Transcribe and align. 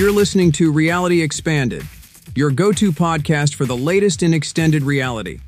You're 0.00 0.10
listening 0.10 0.50
to 0.52 0.72
Reality 0.72 1.20
Expanded, 1.20 1.86
your 2.34 2.50
go 2.50 2.72
to 2.72 2.90
podcast 2.90 3.54
for 3.54 3.66
the 3.66 3.76
latest 3.76 4.22
in 4.22 4.32
extended 4.32 4.82
reality. 4.82 5.40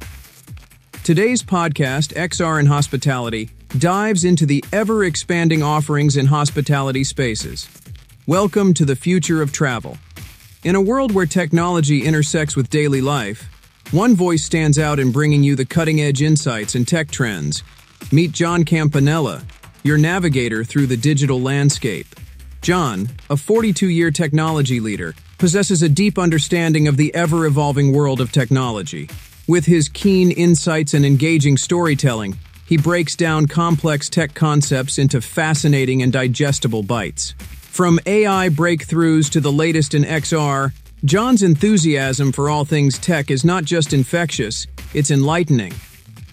Today's 1.05 1.43
podcast, 1.43 2.13
XR 2.13 2.61
in 2.61 2.67
Hospitality, 2.67 3.49
dives 3.79 4.27
into 4.27 4.45
the 4.45 4.63
ever 4.71 5.05
expanding 5.05 5.63
offerings 5.63 6.19
in 6.19 6.27
hospitality 6.27 7.03
spaces. 7.03 7.67
Welcome 8.27 8.75
to 8.75 8.85
the 8.85 8.95
future 8.95 9.41
of 9.41 9.53
travel. 9.53 9.97
In 10.65 10.75
a 10.75 10.83
world 10.83 11.13
where 11.13 11.25
technology 11.25 12.05
intersects 12.05 12.55
with 12.55 12.69
daily 12.69 13.01
life, 13.01 13.49
one 13.91 14.15
voice 14.15 14.45
stands 14.45 14.79
out 14.79 14.99
in 14.99 15.13
bringing 15.13 15.43
you 15.43 15.57
the 15.57 15.65
cutting 15.65 16.03
edge 16.03 16.21
insights 16.21 16.75
and 16.75 16.87
tech 16.87 17.11
trends. 17.11 17.63
Meet 18.13 18.33
John 18.33 18.65
Campanella, 18.65 19.45
your 19.83 19.97
navigator 19.97 20.63
through 20.63 20.89
the 20.89 20.99
digital 20.99 21.41
landscape. 21.41 22.07
John, 22.63 23.09
a 23.29 23.37
42 23.37 23.89
year 23.89 24.13
technology 24.13 24.79
leader, 24.79 25.17
possesses 25.37 25.83
a 25.83 25.89
deep 25.89 26.17
understanding 26.17 26.87
of 26.87 26.97
the 26.97 27.13
ever 27.13 27.45
evolving 27.47 27.93
world 27.93 28.21
of 28.21 28.31
technology. 28.31 29.11
With 29.49 29.67
his 29.67 29.89
keen 29.89 30.31
insights 30.31 30.95
and 30.95 31.05
engaging 31.05 31.57
storytelling, 31.57 32.39
he 32.65 32.77
breaks 32.77 33.17
down 33.17 33.49
complex 33.49 34.09
tech 34.09 34.35
concepts 34.35 34.99
into 34.99 35.21
fascinating 35.21 36.05
and 36.05 36.13
digestible 36.13 36.85
bites. 36.85 37.35
From 37.39 37.99
AI 38.07 38.49
breakthroughs 38.49 39.29
to 39.33 39.41
the 39.41 39.51
latest 39.51 39.93
in 39.93 40.05
XR, 40.05 40.73
John's 41.05 41.43
enthusiasm 41.43 42.31
for 42.31 42.49
all 42.49 42.65
things 42.65 42.97
tech 42.97 43.33
is 43.33 43.45
not 43.45 43.65
just 43.65 43.93
infectious, 43.93 44.69
it's 44.95 45.11
enlightening. 45.11 45.73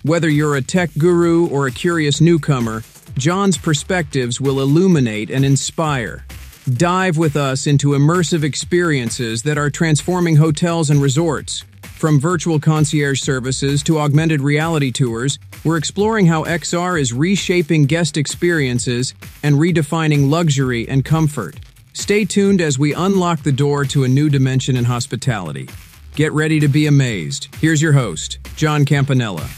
Whether 0.04 0.30
you're 0.30 0.58
a 0.58 0.62
tech 0.62 0.92
guru 0.96 1.48
or 1.48 1.66
a 1.66 1.72
curious 1.72 2.22
newcomer, 2.22 2.84
John's 3.20 3.58
perspectives 3.58 4.40
will 4.40 4.62
illuminate 4.62 5.30
and 5.30 5.44
inspire. 5.44 6.26
Dive 6.72 7.18
with 7.18 7.36
us 7.36 7.68
into 7.68 7.90
immersive 7.90 8.44
experiences 8.44 9.44
that 9.44 9.58
are 9.58 9.70
transforming 9.70 10.38
hotels 10.38 10.90
and 10.90 11.02
resorts. 11.02 11.66
From 11.84 12.18
virtual 12.18 12.62
concierge 12.62 13.20
services 13.20 13.84
to 13.84 14.00
augmented 14.00 14.40
reality 14.40 14.90
tours, 14.90 15.38
we're 15.66 15.76
exploring 15.76 16.28
how 16.28 16.46
XR 16.46 16.98
is 16.98 17.12
reshaping 17.12 17.88
guest 17.88 18.16
experiences 18.16 19.14
and 19.44 19.58
redefining 19.58 20.30
luxury 20.30 20.88
and 20.88 21.04
comfort. 21.04 21.58
Stay 21.92 22.24
tuned 22.24 22.62
as 22.62 22.80
we 22.80 22.94
unlock 22.94 23.44
the 23.44 23.52
door 23.52 23.84
to 23.84 24.06
a 24.06 24.08
new 24.08 24.30
dimension 24.30 24.78
in 24.78 24.86
hospitality. 24.86 25.68
Get 26.16 26.32
ready 26.32 26.62
to 26.62 26.70
be 26.70 26.88
amazed. 26.88 27.54
Here's 27.60 27.82
your 27.82 27.94
host, 27.94 28.40
John 28.56 28.86
Campanella. 28.86 29.50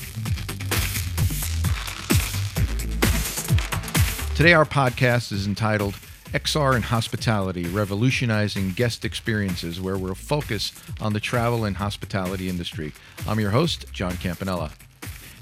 Today, 4.41 4.53
our 4.53 4.65
podcast 4.65 5.31
is 5.31 5.45
entitled 5.45 5.93
XR 6.33 6.73
and 6.73 6.85
Hospitality 6.85 7.67
Revolutionizing 7.67 8.71
Guest 8.71 9.05
Experiences, 9.05 9.79
where 9.79 9.99
we'll 9.99 10.15
focus 10.15 10.71
on 10.99 11.13
the 11.13 11.19
travel 11.19 11.63
and 11.63 11.77
hospitality 11.77 12.49
industry. 12.49 12.91
I'm 13.27 13.39
your 13.39 13.51
host, 13.51 13.85
John 13.93 14.17
Campanella. 14.17 14.71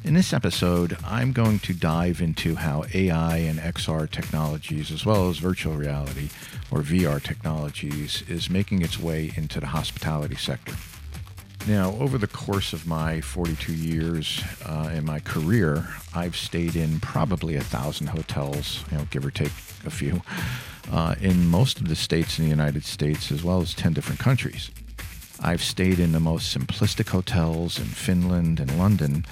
In 0.03 0.15
this 0.15 0.33
episode, 0.33 0.97
I'm 1.05 1.31
going 1.31 1.59
to 1.59 1.73
dive 1.73 2.19
into 2.19 2.55
how 2.55 2.83
AI 2.93 3.37
and 3.37 3.59
XR 3.59 4.11
technologies, 4.11 4.91
as 4.91 5.05
well 5.05 5.29
as 5.29 5.37
virtual 5.37 5.75
reality 5.75 6.27
or 6.69 6.81
VR 6.81 7.23
technologies, 7.23 8.23
is 8.27 8.49
making 8.49 8.81
its 8.81 8.99
way 8.99 9.31
into 9.37 9.61
the 9.61 9.67
hospitality 9.67 10.35
sector. 10.35 10.75
Now, 11.67 11.91
over 11.99 12.17
the 12.17 12.27
course 12.27 12.73
of 12.73 12.87
my 12.87 13.21
42 13.21 13.73
years 13.73 14.41
uh, 14.65 14.89
in 14.93 15.05
my 15.05 15.19
career, 15.19 15.87
I've 16.15 16.35
stayed 16.35 16.75
in 16.75 16.99
probably 16.99 17.55
a 17.55 17.61
thousand 17.61 18.07
hotels, 18.07 18.83
you 18.91 18.97
know, 18.97 19.07
give 19.11 19.25
or 19.25 19.31
take 19.31 19.51
a 19.85 19.91
few, 19.91 20.21
uh, 20.91 21.15
in 21.21 21.47
most 21.47 21.79
of 21.79 21.87
the 21.87 21.95
states 21.95 22.39
in 22.39 22.45
the 22.45 22.49
United 22.49 22.85
States, 22.85 23.31
as 23.31 23.43
well 23.43 23.61
as 23.61 23.73
10 23.73 23.93
different 23.93 24.19
countries. 24.19 24.71
I've 25.41 25.63
stayed 25.63 25.99
in 25.99 26.11
the 26.11 26.19
most 26.19 26.55
simplistic 26.57 27.09
hotels 27.09 27.77
in 27.77 27.85
Finland 27.85 28.59
and 28.59 28.77
London, 28.77 29.25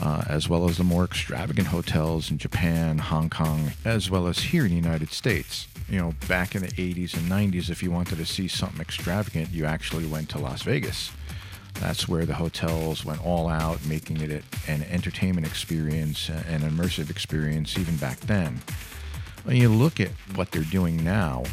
uh, 0.00 0.24
as 0.26 0.48
well 0.48 0.68
as 0.68 0.78
the 0.78 0.84
more 0.84 1.04
extravagant 1.04 1.68
hotels 1.68 2.30
in 2.30 2.38
Japan, 2.38 2.98
Hong 2.98 3.30
Kong, 3.30 3.72
as 3.84 4.10
well 4.10 4.26
as 4.26 4.38
here 4.38 4.64
in 4.64 4.70
the 4.70 4.76
United 4.76 5.12
States. 5.12 5.68
You 5.88 6.00
know, 6.00 6.14
back 6.28 6.54
in 6.54 6.62
the 6.62 6.68
80s 6.68 7.14
and 7.14 7.30
90s, 7.30 7.68
if 7.68 7.82
you 7.82 7.90
wanted 7.90 8.18
to 8.18 8.26
see 8.26 8.48
something 8.48 8.80
extravagant, 8.80 9.50
you 9.50 9.64
actually 9.64 10.06
went 10.06 10.28
to 10.30 10.38
Las 10.38 10.62
Vegas. 10.62 11.12
That's 11.80 12.08
where 12.08 12.24
the 12.24 12.34
hotels 12.34 13.04
went 13.04 13.24
all 13.24 13.48
out, 13.48 13.84
making 13.86 14.20
it 14.20 14.44
an 14.68 14.82
entertainment 14.84 15.46
experience, 15.46 16.28
an 16.28 16.60
immersive 16.60 17.10
experience, 17.10 17.78
even 17.78 17.96
back 17.96 18.20
then. 18.20 18.60
When 19.44 19.56
you 19.56 19.68
look 19.68 20.00
at 20.00 20.10
what 20.34 20.50
they're 20.50 20.62
doing 20.62 21.04
now, 21.04 21.44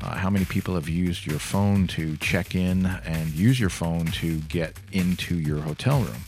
uh, 0.00 0.14
how 0.14 0.30
many 0.30 0.44
people 0.44 0.74
have 0.74 0.88
used 0.88 1.26
your 1.26 1.38
phone 1.38 1.86
to 1.88 2.16
check 2.16 2.54
in 2.54 2.86
and 2.86 3.30
use 3.30 3.60
your 3.60 3.70
phone 3.70 4.06
to 4.06 4.38
get 4.42 4.74
into 4.92 5.38
your 5.38 5.60
hotel 5.60 6.00
room, 6.00 6.24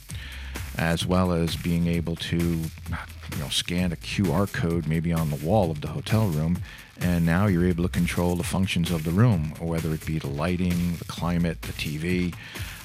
as 0.76 1.06
well 1.06 1.32
as 1.32 1.56
being 1.56 1.86
able 1.86 2.16
to, 2.16 2.36
you 2.36 3.38
know, 3.38 3.48
scan 3.48 3.92
a 3.92 3.96
QR 3.96 4.52
code 4.52 4.86
maybe 4.86 5.12
on 5.12 5.30
the 5.30 5.36
wall 5.36 5.70
of 5.70 5.80
the 5.80 5.88
hotel 5.88 6.28
room, 6.28 6.58
and 7.00 7.26
now 7.26 7.46
you're 7.46 7.66
able 7.66 7.84
to 7.84 7.90
control 7.90 8.36
the 8.36 8.44
functions 8.44 8.90
of 8.90 9.04
the 9.04 9.10
room, 9.10 9.54
whether 9.58 9.92
it 9.92 10.04
be 10.06 10.18
the 10.18 10.28
lighting, 10.28 10.96
the 10.96 11.04
climate, 11.04 11.62
the 11.62 11.72
TV. 11.72 12.34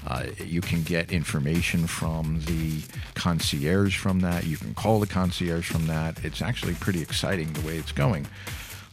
Uh, 0.07 0.25
you 0.44 0.62
can 0.62 0.81
get 0.84 1.12
information 1.12 1.85
from 1.85 2.41
the 2.45 2.81
concierge 3.13 3.97
from 3.97 4.19
that. 4.22 4.45
You 4.45 4.57
can 4.57 4.73
call 4.73 5.00
the 5.00 5.07
concierge 5.07 5.69
from 5.69 5.88
that. 5.88 6.23
It's 6.25 6.41
actually 6.41 6.73
pretty 6.75 7.01
exciting 7.01 7.53
the 7.53 7.62
way 7.62 7.78
it's 7.78 7.91
going. 7.91 8.28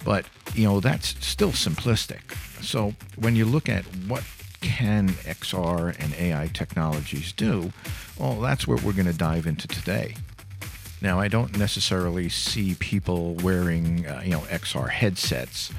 But, 0.04 0.26
you 0.54 0.64
know, 0.64 0.80
that's 0.80 1.14
still 1.24 1.52
simplistic. 1.52 2.20
So 2.62 2.94
when 3.16 3.36
you 3.36 3.44
look 3.44 3.68
at 3.68 3.84
what 4.06 4.24
can 4.60 5.08
XR 5.08 5.98
and 5.98 6.14
AI 6.14 6.48
technologies 6.48 7.32
do, 7.32 7.72
well, 8.18 8.40
that's 8.40 8.66
what 8.66 8.82
we're 8.82 8.92
going 8.92 9.06
to 9.06 9.12
dive 9.12 9.46
into 9.46 9.68
today. 9.68 10.14
Now, 11.00 11.20
I 11.20 11.28
don't 11.28 11.56
necessarily 11.56 12.28
see 12.28 12.74
people 12.74 13.34
wearing, 13.36 14.06
uh, 14.06 14.22
you 14.24 14.32
know, 14.32 14.40
XR 14.40 14.90
headsets 14.90 15.70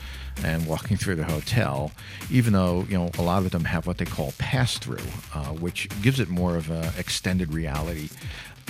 and 0.44 0.66
walking 0.68 0.98
through 0.98 1.16
the 1.16 1.24
hotel, 1.24 1.92
even 2.30 2.54
though 2.54 2.86
you 2.90 2.98
know 2.98 3.10
a 3.18 3.22
lot 3.22 3.44
of 3.44 3.52
them 3.52 3.66
have 3.66 3.88
what 3.88 3.98
they 3.98 4.06
call 4.06 4.34
pass 4.38 4.78
through, 4.78 4.98
uh, 5.34 5.48
which 5.48 5.90
gives 6.02 6.20
it 6.20 6.30
more 6.30 6.56
of 6.56 6.70
an 6.70 6.92
extended 6.98 7.54
reality 7.54 8.10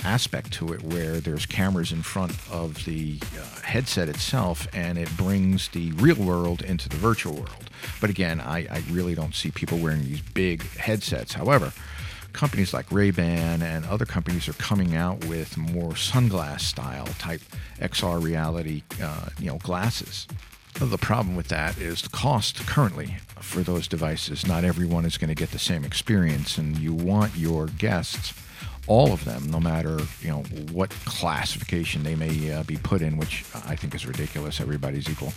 aspect 0.04 0.52
to 0.52 0.72
it 0.72 0.82
where 0.82 1.20
there's 1.20 1.46
cameras 1.46 1.92
in 1.92 2.02
front 2.02 2.32
of 2.50 2.84
the 2.84 3.18
uh, 3.38 3.60
headset 3.62 4.08
itself 4.08 4.66
and 4.72 4.98
it 4.98 5.14
brings 5.16 5.68
the 5.68 5.92
real 5.92 6.16
world 6.16 6.62
into 6.62 6.88
the 6.88 6.96
virtual 6.96 7.34
world. 7.34 7.70
But 8.00 8.10
again, 8.10 8.40
I, 8.40 8.60
I 8.70 8.82
really 8.90 9.14
don't 9.14 9.34
see 9.34 9.50
people 9.50 9.78
wearing 9.78 10.04
these 10.04 10.22
big 10.22 10.62
headsets. 10.76 11.34
However, 11.34 11.72
companies 12.32 12.72
like 12.72 12.90
Ray-Ban 12.90 13.62
and 13.62 13.84
other 13.86 14.06
companies 14.06 14.48
are 14.48 14.54
coming 14.54 14.94
out 14.94 15.24
with 15.26 15.56
more 15.56 15.92
sunglass 15.92 16.60
style 16.60 17.06
type 17.18 17.42
XR 17.80 18.22
reality, 18.22 18.82
uh, 19.02 19.28
you 19.38 19.46
know, 19.46 19.58
glasses. 19.58 20.26
The 20.74 20.98
problem 20.98 21.36
with 21.36 21.48
that 21.48 21.78
is 21.78 22.02
the 22.02 22.08
cost 22.08 22.66
currently 22.66 23.16
for 23.38 23.60
those 23.60 23.86
devices. 23.86 24.46
Not 24.46 24.64
everyone 24.64 25.04
is 25.04 25.18
going 25.18 25.28
to 25.28 25.34
get 25.34 25.50
the 25.50 25.58
same 25.58 25.84
experience, 25.84 26.56
and 26.58 26.78
you 26.78 26.94
want 26.94 27.36
your 27.36 27.66
guests, 27.66 28.32
all 28.86 29.12
of 29.12 29.24
them, 29.24 29.50
no 29.50 29.60
matter 29.60 29.98
you 30.20 30.30
know 30.30 30.42
what 30.72 30.90
classification 31.04 32.02
they 32.02 32.14
may 32.14 32.52
uh, 32.52 32.62
be 32.62 32.76
put 32.76 33.02
in, 33.02 33.18
which 33.18 33.44
I 33.66 33.76
think 33.76 33.94
is 33.94 34.06
ridiculous. 34.06 34.60
Everybody's 34.60 35.08
equal. 35.08 35.32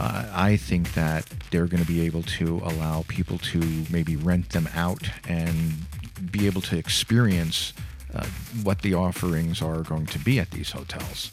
Uh, 0.00 0.28
I 0.34 0.56
think 0.56 0.92
that 0.94 1.24
they're 1.50 1.66
going 1.66 1.82
to 1.82 1.88
be 1.88 2.04
able 2.04 2.24
to 2.24 2.58
allow 2.64 3.04
people 3.06 3.38
to 3.38 3.60
maybe 3.90 4.16
rent 4.16 4.50
them 4.50 4.68
out 4.74 5.08
and 5.28 5.74
be 6.32 6.46
able 6.46 6.62
to 6.62 6.76
experience 6.76 7.72
uh, 8.12 8.26
what 8.62 8.82
the 8.82 8.94
offerings 8.94 9.62
are 9.62 9.82
going 9.82 10.06
to 10.06 10.18
be 10.18 10.40
at 10.40 10.50
these 10.50 10.72
hotels. 10.72 11.30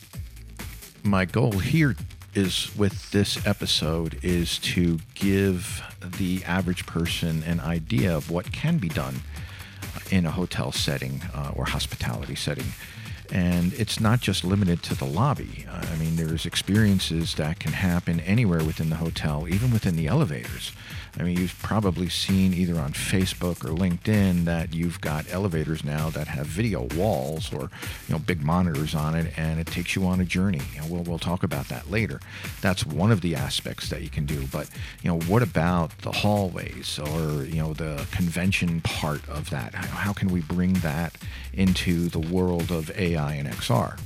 My 1.03 1.25
goal 1.25 1.53
here 1.53 1.95
is 2.33 2.73
with 2.75 3.11
this 3.11 3.45
episode 3.45 4.19
is 4.23 4.57
to 4.59 4.99
give 5.15 5.81
the 6.17 6.43
average 6.45 6.85
person 6.85 7.43
an 7.43 7.59
idea 7.59 8.15
of 8.15 8.31
what 8.31 8.51
can 8.51 8.77
be 8.77 8.89
done 8.89 9.21
in 10.09 10.25
a 10.25 10.31
hotel 10.31 10.71
setting 10.71 11.21
uh, 11.33 11.51
or 11.55 11.65
hospitality 11.65 12.35
setting. 12.35 12.65
And 13.31 13.73
it's 13.73 13.99
not 13.99 14.19
just 14.19 14.43
limited 14.43 14.83
to 14.83 14.95
the 14.95 15.05
lobby. 15.05 15.65
I 15.71 15.95
mean, 15.95 16.17
there's 16.17 16.45
experiences 16.45 17.35
that 17.35 17.59
can 17.59 17.71
happen 17.71 18.19
anywhere 18.19 18.63
within 18.63 18.89
the 18.89 18.97
hotel, 18.97 19.47
even 19.47 19.71
within 19.71 19.95
the 19.95 20.07
elevators. 20.07 20.73
I 21.19 21.23
mean, 21.23 21.37
you've 21.37 21.59
probably 21.61 22.07
seen 22.07 22.53
either 22.53 22.79
on 22.79 22.93
Facebook 22.93 23.65
or 23.65 23.73
LinkedIn 23.73 24.45
that 24.45 24.73
you've 24.73 25.01
got 25.01 25.25
elevators 25.29 25.83
now 25.83 26.09
that 26.11 26.27
have 26.27 26.45
video 26.45 26.87
walls 26.95 27.53
or 27.53 27.69
you 28.07 28.13
know 28.13 28.19
big 28.19 28.41
monitors 28.41 28.95
on 28.95 29.15
it, 29.15 29.37
and 29.37 29.59
it 29.59 29.67
takes 29.67 29.95
you 29.95 30.05
on 30.05 30.21
a 30.21 30.25
journey. 30.25 30.61
And 30.77 30.89
we'll 30.89 31.03
we'll 31.03 31.19
talk 31.19 31.43
about 31.43 31.67
that 31.67 31.91
later. 31.91 32.21
That's 32.61 32.85
one 32.85 33.11
of 33.11 33.21
the 33.21 33.35
aspects 33.35 33.89
that 33.89 34.01
you 34.01 34.09
can 34.09 34.25
do. 34.25 34.47
But 34.47 34.69
you 35.01 35.11
know, 35.11 35.19
what 35.21 35.43
about 35.43 35.97
the 35.99 36.11
hallways 36.11 36.97
or 36.97 37.43
you 37.43 37.61
know 37.61 37.73
the 37.73 38.05
convention 38.11 38.79
part 38.81 39.27
of 39.27 39.49
that? 39.49 39.75
How, 39.75 39.87
how 39.87 40.13
can 40.13 40.29
we 40.29 40.39
bring 40.39 40.73
that 40.75 41.17
into 41.53 42.07
the 42.07 42.19
world 42.19 42.71
of 42.71 42.89
AI 42.97 43.20
and 43.29 43.47
XR? 43.47 43.97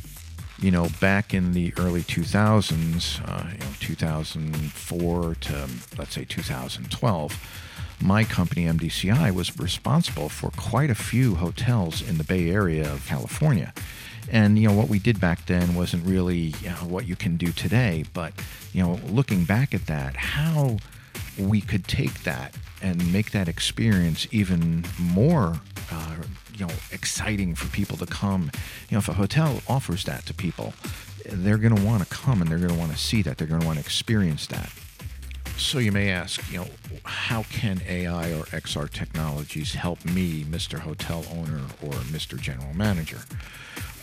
you 0.60 0.72
know, 0.72 0.88
back 1.02 1.34
in 1.34 1.52
the 1.52 1.74
early 1.78 2.02
2000s, 2.02 3.22
uh, 3.28 3.50
you 3.52 3.58
know, 3.60 3.66
2004 3.80 5.36
to 5.36 5.70
let's 5.98 6.14
say 6.14 6.26
2012, 6.26 7.98
my 8.02 8.24
company 8.24 8.66
MDCI 8.66 9.34
was 9.34 9.58
responsible 9.60 10.30
for 10.30 10.52
quite 10.52 10.90
a 10.90 10.96
few 10.96 11.36
hotels 11.36 12.02
in 12.02 12.18
the 12.18 12.24
Bay 12.24 12.50
Area 12.50 12.92
of 12.92 13.06
California. 13.06 13.74
And 14.32 14.58
you 14.58 14.68
know 14.68 14.74
what 14.74 14.90
we 14.90 14.98
did 14.98 15.20
back 15.20 15.46
then 15.46 15.76
wasn't 15.76 16.06
really 16.06 16.54
you 16.62 16.70
know, 16.70 16.88
what 16.88 17.08
you 17.08 17.16
can 17.16 17.38
do 17.38 17.52
today, 17.52 18.06
but 18.14 18.34
you 18.74 18.82
know, 18.82 19.00
looking 19.08 19.44
back 19.44 19.74
at 19.74 19.86
that, 19.88 20.16
how 20.16 20.78
we 21.38 21.62
could 21.62 21.88
take 21.88 22.24
that 22.24 22.56
and 22.82 23.12
make 23.14 23.32
that 23.32 23.48
experience 23.48 24.28
even 24.32 24.86
more 25.00 25.60
uh, 25.92 26.16
you 26.54 26.66
know 26.66 26.74
exciting 26.92 27.56
for 27.56 27.68
people 27.70 27.98
to 27.98 28.06
come. 28.06 28.52
You 28.90 28.96
know, 28.96 29.00
if 29.00 29.10
a 29.10 29.14
hotel 29.14 29.62
offers 29.68 30.04
that 30.06 30.26
to 30.28 30.34
people, 30.34 30.74
they're 31.26 31.58
going 31.58 31.76
to 31.76 31.84
want 31.84 32.04
to 32.04 32.10
come 32.10 32.42
and 32.42 32.50
they're 32.50 32.60
going 32.60 32.74
to 32.74 32.80
want 32.80 32.92
to 32.92 32.98
see 32.98 33.22
that. 33.24 33.38
They're 33.38 33.48
going 33.48 33.62
to 33.62 33.68
want 33.68 33.80
to 33.80 33.86
experience 33.86 34.48
that. 34.48 34.72
So 35.58 35.80
you 35.80 35.94
may 35.94 36.10
ask, 36.10 36.42
you 36.52 36.60
know, 36.60 36.68
how 37.06 37.44
can 37.44 37.82
AI 37.88 38.34
or 38.34 38.44
XR 38.46 38.90
technologies 38.90 39.74
help 39.74 40.04
me, 40.04 40.44
Mr. 40.44 40.80
Hotel 40.80 41.24
Owner 41.32 41.62
or 41.82 41.94
Mr. 42.12 42.40
General 42.40 42.74
Manager? 42.74 43.22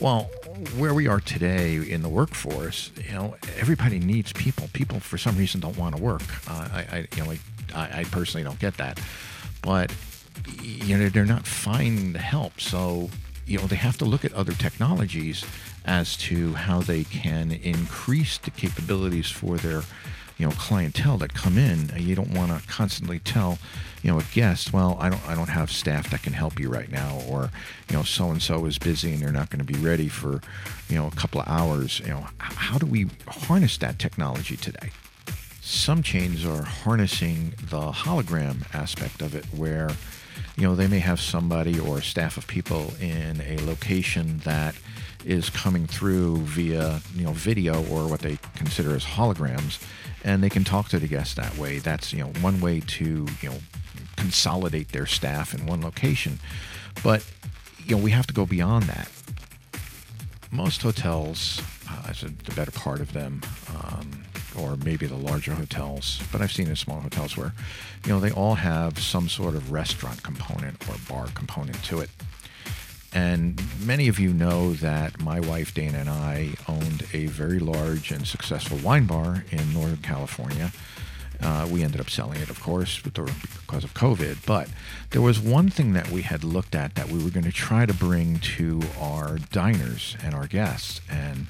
Well, 0.01 0.31
where 0.79 0.95
we 0.95 1.07
are 1.09 1.21
today 1.21 1.77
in 1.77 2.03
the 2.03 2.09
workforce, 2.09 2.91
you 2.97 3.13
know, 3.13 3.37
everybody 3.59 3.99
needs 3.99 4.33
people. 4.33 4.69
People, 4.73 4.99
for 4.99 5.19
some 5.19 5.37
reason, 5.37 5.61
don't 5.61 5.77
want 5.77 5.95
to 5.95 6.03
work. 6.03 6.23
Uh, 6.51 6.69
I, 6.73 6.87
I, 6.91 7.07
you 7.17 7.25
know, 7.25 7.33
I, 7.75 8.01
I 8.01 8.05
personally 8.05 8.43
don't 8.43 8.59
get 8.59 8.79
that, 8.79 8.99
but 9.61 9.95
you 10.63 10.97
know, 10.97 11.09
they're 11.09 11.25
not 11.25 11.47
finding 11.47 12.13
the 12.13 12.19
help. 12.19 12.61
So, 12.61 13.11
you 13.47 13.59
know, 13.59 13.67
they 13.67 13.77
have 13.77 13.99
to 13.99 14.05
look 14.05 14.25
at 14.25 14.33
other 14.33 14.53
technologies 14.53 15.45
as 15.85 16.17
to 16.17 16.55
how 16.55 16.81
they 16.81 17.05
can 17.05 17.51
increase 17.51 18.39
the 18.39 18.51
capabilities 18.51 19.31
for 19.31 19.57
their, 19.57 19.83
you 20.39 20.47
know, 20.47 20.53
clientele 20.53 21.19
that 21.19 21.35
come 21.35 21.59
in. 21.59 21.91
You 21.97 22.15
don't 22.15 22.33
want 22.33 22.51
to 22.51 22.67
constantly 22.69 23.19
tell, 23.19 23.59
you 24.03 24.11
know, 24.13 24.19
a 24.19 24.25
guest, 24.35 24.73
well, 24.73 24.97
I 25.01 25.11
don't, 25.11 25.29
I 25.29 25.35
don't 25.35 25.49
have 25.49 25.71
staff 25.71 26.11
that 26.11 26.23
can 26.23 26.33
help 26.33 26.59
you 26.59 26.69
right 26.69 26.91
now, 26.91 27.21
or, 27.29 27.51
you 27.89 27.97
know, 27.97 28.03
so 28.03 28.31
and 28.31 28.41
so 28.41 28.65
is 28.67 28.79
busy 28.79 29.13
and 29.13 29.23
they're 29.23 29.33
not 29.33 29.51
going 29.51 29.65
to 29.65 29.73
be 29.73 29.79
ready 29.79 30.09
for, 30.09 30.41
you 30.89 30.97
know, 30.97 31.07
a 31.07 31.13
couple 31.13 31.41
of 31.41 31.49
hours. 31.49 32.01
You 32.01 32.09
know, 32.09 32.27
how 32.39 32.79
do 32.79 32.87
we 32.87 33.09
harness 33.27 33.77
that 33.79 33.99
technology 33.99 34.57
today? 34.57 34.91
Some 35.61 36.03
chains 36.03 36.45
are 36.45 36.63
harnessing 36.63 37.55
the 37.71 37.93
hologram 37.93 38.73
aspect 38.75 39.23
of 39.23 39.35
it, 39.35 39.45
where 39.47 39.91
you 40.57 40.67
know, 40.67 40.75
they 40.75 40.87
may 40.87 40.99
have 40.99 41.21
somebody 41.21 41.79
or 41.79 42.01
staff 42.01 42.37
of 42.37 42.47
people 42.47 42.93
in 43.01 43.41
a 43.41 43.59
location 43.65 44.39
that 44.45 44.75
is 45.25 45.49
coming 45.51 45.87
through 45.87 46.39
via, 46.39 47.01
you 47.15 47.25
know, 47.25 47.33
video 47.33 47.85
or 47.87 48.09
what 48.09 48.21
they 48.21 48.39
consider 48.55 48.95
as 48.95 49.05
holograms, 49.05 49.83
and 50.25 50.43
they 50.43 50.51
can 50.51 50.65
talk 50.65 50.89
to 50.89 50.99
the 50.99 51.07
guests 51.07 51.35
that 51.35 51.57
way. 51.57 51.79
That's, 51.79 52.13
you 52.13 52.21
know, 52.21 52.33
one 52.41 52.61
way 52.61 52.81
to, 52.81 53.27
you 53.41 53.49
know, 53.49 53.59
consolidate 54.17 54.93
their 54.93 55.07
staff 55.07 55.55
in 55.55 55.67
one 55.67 55.81
location. 55.81 56.39
But, 57.03 57.25
you 57.87 57.97
know, 57.97 58.03
we 58.03 58.11
have 58.11 58.27
to 58.27 58.35
go 58.35 58.45
beyond 58.45 58.85
that. 58.85 59.09
Most 60.51 60.83
hotels, 60.83 61.63
uh, 61.89 62.13
the 62.13 62.53
better 62.55 62.73
part 62.73 63.01
of 63.01 63.13
them, 63.15 63.41
um, 63.75 64.25
or 64.57 64.77
maybe 64.77 65.07
the 65.07 65.17
larger 65.17 65.55
hotels, 65.55 66.21
but 66.31 66.41
I've 66.41 66.53
seen 66.53 66.69
in 66.69 66.77
small 66.77 67.01
hotels 67.01 67.37
where, 67.37 67.53
you 68.05 68.13
know, 68.13 68.21
they 68.21 68.31
all 68.31 68.55
have 68.55 68.99
some 68.99 69.29
sort 69.29 69.55
of 69.55 69.73
restaurant 69.73 70.23
component 70.23 70.89
or 70.89 70.95
bar 71.09 71.29
component 71.35 71.83
to 71.85 72.01
it. 72.01 72.11
And 73.15 73.63
many 73.85 74.09
of 74.09 74.19
you 74.19 74.33
know 74.33 74.73
that 74.75 75.21
my 75.21 75.39
wife 75.39 75.75
Dana 75.75 75.99
and 75.99 76.09
I 76.09 76.55
owned 76.67 77.07
a 77.13 77.27
very 77.27 77.59
large 77.59 78.11
and 78.11 78.27
successful 78.27 78.79
wine 78.79 79.07
bar 79.07 79.45
in 79.51 79.73
Northern 79.73 79.99
California. 79.99 80.73
Uh, 81.43 81.67
we 81.71 81.83
ended 81.83 82.01
up 82.01 82.09
selling 82.09 82.41
it, 82.41 82.49
of 82.49 82.61
course, 82.61 83.01
because 83.01 83.85
of 83.85 83.93
COVID. 83.95 84.47
But 84.47 84.69
there 85.11 85.21
was 85.21 85.41
one 85.41 85.69
thing 85.69 85.93
that 85.93 86.09
we 86.11 86.23
had 86.23 86.45
looked 86.45 86.75
at 86.75 86.95
that 86.95 87.09
we 87.09 87.23
were 87.23 87.31
going 87.31 87.45
to 87.45 87.53
try 87.53 87.85
to 87.85 87.93
bring 87.93 88.39
to 88.39 88.81
our 88.99 89.39
diners 89.51 90.17
and 90.23 90.35
our 90.35 90.47
guests. 90.47 91.01
And 91.11 91.49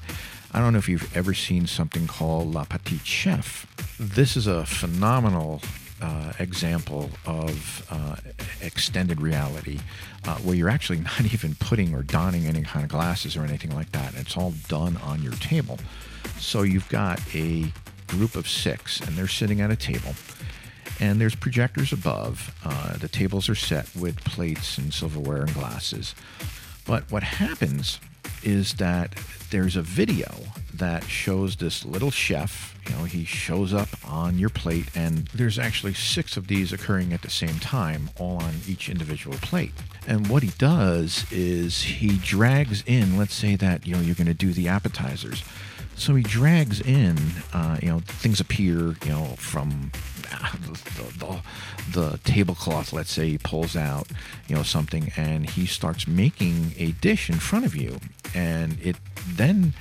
I 0.55 0.59
don't 0.59 0.73
know 0.73 0.79
if 0.79 0.87
you've 0.87 1.17
ever 1.17 1.33
seen 1.33 1.65
something 1.65 2.05
called 2.05 2.53
La 2.53 2.63
Petite 2.63 3.05
Chef. 3.05 3.65
This 3.99 4.37
is 4.37 4.45
a 4.45 4.63
phenomenal 4.67 5.61
uh, 5.99 6.33
example 6.37 7.09
of 7.25 7.87
uh, 7.89 8.17
extended 8.61 9.19
reality 9.19 9.79
uh, 10.27 10.35
where 10.37 10.55
you're 10.55 10.69
actually 10.69 10.99
not 11.19 11.21
even 11.33 11.55
putting 11.55 11.95
or 11.95 12.03
donning 12.03 12.45
any 12.45 12.61
kind 12.61 12.83
of 12.83 12.91
glasses 12.91 13.35
or 13.35 13.43
anything 13.43 13.73
like 13.73 13.91
that. 13.93 14.13
It's 14.15 14.37
all 14.37 14.53
done 14.67 14.97
on 14.97 15.23
your 15.23 15.33
table. 15.33 15.79
So 16.37 16.61
you've 16.61 16.89
got 16.89 17.19
a 17.33 17.65
group 18.07 18.35
of 18.35 18.47
six, 18.47 18.99
and 19.01 19.15
they're 19.17 19.27
sitting 19.27 19.59
at 19.59 19.71
a 19.71 19.75
table. 19.75 20.13
And 20.99 21.19
there's 21.19 21.33
projectors 21.33 21.91
above. 21.91 22.53
Uh, 22.63 22.97
the 22.97 23.07
tables 23.07 23.49
are 23.49 23.55
set 23.55 23.89
with 23.95 24.23
plates 24.23 24.77
and 24.77 24.93
silverware 24.93 25.41
and 25.41 25.53
glasses. 25.55 26.13
But 26.85 27.11
what 27.11 27.23
happens 27.23 27.99
is 28.43 28.73
that 28.75 29.15
there's 29.51 29.75
a 29.75 29.81
video 29.81 30.33
that 30.73 31.03
shows 31.03 31.55
this 31.57 31.85
little 31.85 32.11
chef. 32.11 32.75
You 32.89 32.95
know, 32.95 33.03
he 33.03 33.23
shows 33.23 33.73
up 33.73 33.89
on 34.05 34.39
your 34.39 34.49
plate, 34.49 34.89
and 34.95 35.27
there's 35.27 35.59
actually 35.59 35.93
six 35.93 36.35
of 36.35 36.47
these 36.47 36.73
occurring 36.73 37.13
at 37.13 37.21
the 37.21 37.29
same 37.29 37.59
time, 37.59 38.09
all 38.17 38.37
on 38.37 38.55
each 38.67 38.89
individual 38.89 39.37
plate. 39.37 39.71
And 40.07 40.27
what 40.27 40.43
he 40.43 40.49
does 40.57 41.25
is 41.31 41.83
he 41.83 42.17
drags 42.17 42.83
in, 42.85 43.17
let's 43.17 43.35
say 43.35 43.55
that, 43.55 43.87
you 43.87 43.95
know, 43.95 44.01
you're 44.01 44.15
going 44.15 44.27
to 44.27 44.33
do 44.33 44.51
the 44.51 44.67
appetizers. 44.67 45.43
So 45.95 46.15
he 46.15 46.23
drags 46.23 46.81
in, 46.81 47.17
uh, 47.53 47.77
you 47.81 47.89
know, 47.89 47.99
things 47.99 48.39
appear, 48.39 48.95
you 49.05 49.09
know, 49.09 49.35
from 49.37 49.91
the, 50.39 51.13
the, 51.19 51.41
the, 51.99 52.17
tablecloth, 52.23 52.93
let's 52.93 53.11
say, 53.11 53.29
he 53.29 53.37
pulls 53.37 53.75
out, 53.75 54.07
you 54.47 54.55
know, 54.55 54.63
something 54.63 55.11
and 55.15 55.49
he 55.49 55.65
starts 55.65 56.07
making 56.07 56.73
a 56.77 56.91
dish 56.93 57.29
in 57.29 57.35
front 57.35 57.65
of 57.65 57.75
you. 57.75 57.99
And 58.33 58.79
it 58.81 58.95
then 59.27 59.73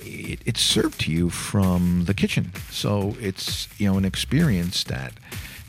it, 0.00 0.40
it's 0.44 0.60
served 0.60 1.00
to 1.02 1.12
you 1.12 1.30
from 1.30 2.04
the 2.06 2.14
kitchen. 2.14 2.52
So 2.70 3.16
it's, 3.20 3.68
you 3.78 3.90
know, 3.90 3.98
an 3.98 4.04
experience 4.04 4.84
that 4.84 5.12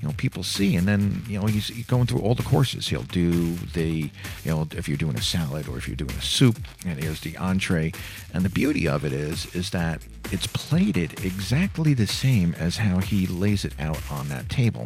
you 0.04 0.10
know 0.10 0.16
people 0.18 0.44
see. 0.44 0.76
And 0.76 0.86
then 0.86 1.24
you 1.30 1.40
know 1.40 1.46
he's, 1.46 1.70
going 1.88 2.08
through 2.08 2.20
all 2.20 2.36
the 2.36 2.44
courses. 2.44 2.90
He'll 2.90 3.04
do 3.04 3.56
the 3.74 4.12
you 4.44 4.52
know 4.52 4.68
if 4.72 4.90
you're 4.90 4.98
doing 4.98 5.16
a 5.16 5.22
salad 5.22 5.70
or 5.70 5.78
if 5.78 5.88
you're 5.88 5.96
doing 5.96 6.12
a 6.12 6.22
soup 6.22 6.60
and 6.86 7.02
here's 7.02 7.22
the 7.22 7.38
entree. 7.38 7.94
And 8.34 8.44
the 8.44 8.50
beauty 8.50 8.86
of 8.86 9.06
it 9.06 9.14
is 9.14 9.46
is 9.56 9.70
that 9.70 10.02
it's 10.30 10.48
plated 10.48 11.24
exactly 11.24 11.94
the 11.94 12.08
same 12.08 12.54
as 12.60 12.76
how 12.78 12.98
he 13.00 13.28
lays 13.28 13.64
it 13.64 13.74
out 13.80 14.00
on 14.12 14.28
that 14.28 14.50
table. 14.50 14.86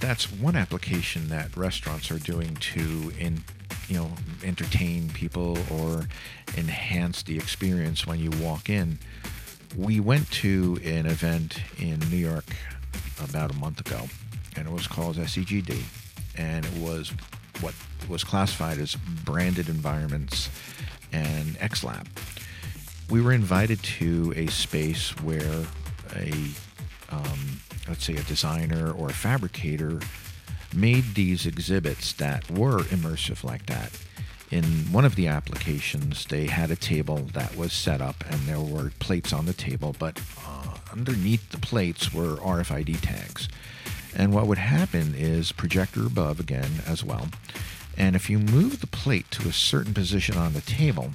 That's 0.00 0.30
one 0.32 0.56
application 0.56 1.28
that 1.28 1.56
restaurants 1.56 2.10
are 2.10 2.18
doing 2.18 2.56
to 2.56 3.12
in 3.20 3.44
you 3.88 3.96
know 3.98 4.10
entertain 4.42 5.08
people 5.10 5.56
or 5.70 6.08
enhance 6.56 7.22
the 7.22 7.36
experience 7.36 8.08
when 8.08 8.18
you 8.18 8.30
walk 8.42 8.68
in. 8.68 8.98
We 9.76 10.00
went 10.00 10.28
to 10.42 10.80
an 10.84 11.06
event 11.06 11.58
in 11.78 11.98
New 12.10 12.16
York 12.16 12.44
about 13.22 13.50
a 13.50 13.54
month 13.54 13.80
ago, 13.80 14.08
and 14.56 14.66
it 14.66 14.72
was 14.72 14.86
called 14.86 15.16
SEGD, 15.16 15.82
and 16.36 16.64
it 16.64 16.74
was 16.74 17.12
what 17.60 17.74
was 18.08 18.24
classified 18.24 18.78
as 18.78 18.94
branded 19.24 19.68
environments 19.68 20.50
and 21.12 21.56
XLab. 21.58 22.06
We 23.10 23.20
were 23.20 23.32
invited 23.32 23.82
to 23.82 24.32
a 24.36 24.46
space 24.48 25.10
where 25.20 25.64
a 26.14 26.32
um, 27.10 27.60
let's 27.88 28.04
say 28.04 28.14
a 28.14 28.22
designer 28.22 28.90
or 28.90 29.10
a 29.10 29.12
fabricator 29.12 30.00
made 30.74 31.14
these 31.14 31.46
exhibits 31.46 32.12
that 32.14 32.50
were 32.50 32.80
immersive 32.80 33.44
like 33.44 33.66
that. 33.66 33.90
In 34.50 34.64
one 34.92 35.04
of 35.04 35.16
the 35.16 35.26
applications, 35.26 36.26
they 36.26 36.46
had 36.46 36.70
a 36.70 36.76
table 36.76 37.18
that 37.32 37.56
was 37.56 37.72
set 37.72 38.00
up 38.00 38.24
and 38.30 38.40
there 38.42 38.60
were 38.60 38.92
plates 38.98 39.32
on 39.32 39.46
the 39.46 39.52
table, 39.52 39.94
but 39.98 40.20
underneath 40.96 41.50
the 41.50 41.58
plates 41.58 42.12
were 42.12 42.36
RFID 42.36 43.00
tags. 43.00 43.48
And 44.16 44.32
what 44.32 44.46
would 44.46 44.58
happen 44.58 45.14
is 45.14 45.52
projector 45.52 46.06
above 46.06 46.40
again 46.40 46.70
as 46.86 47.04
well. 47.04 47.28
And 47.98 48.16
if 48.16 48.30
you 48.30 48.38
move 48.38 48.80
the 48.80 48.86
plate 48.86 49.30
to 49.32 49.48
a 49.48 49.52
certain 49.52 49.94
position 49.94 50.36
on 50.36 50.54
the 50.54 50.60
table, 50.62 51.10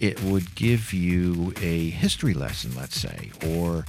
it 0.00 0.22
would 0.22 0.54
give 0.54 0.92
you 0.92 1.52
a 1.60 1.90
history 1.90 2.34
lesson, 2.34 2.74
let's 2.74 2.98
say, 2.98 3.30
or 3.46 3.84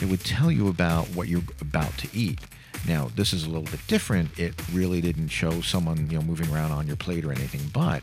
it 0.00 0.06
would 0.06 0.24
tell 0.24 0.50
you 0.50 0.68
about 0.68 1.06
what 1.08 1.28
you're 1.28 1.42
about 1.60 1.96
to 1.98 2.08
eat. 2.16 2.40
Now, 2.88 3.10
this 3.14 3.34
is 3.34 3.44
a 3.44 3.48
little 3.48 3.70
bit 3.70 3.86
different. 3.86 4.38
It 4.38 4.54
really 4.72 5.02
didn't 5.02 5.28
show 5.28 5.60
someone, 5.60 6.08
you 6.10 6.18
know, 6.18 6.24
moving 6.24 6.50
around 6.50 6.72
on 6.72 6.86
your 6.86 6.96
plate 6.96 7.26
or 7.26 7.32
anything, 7.32 7.60
but 7.74 8.02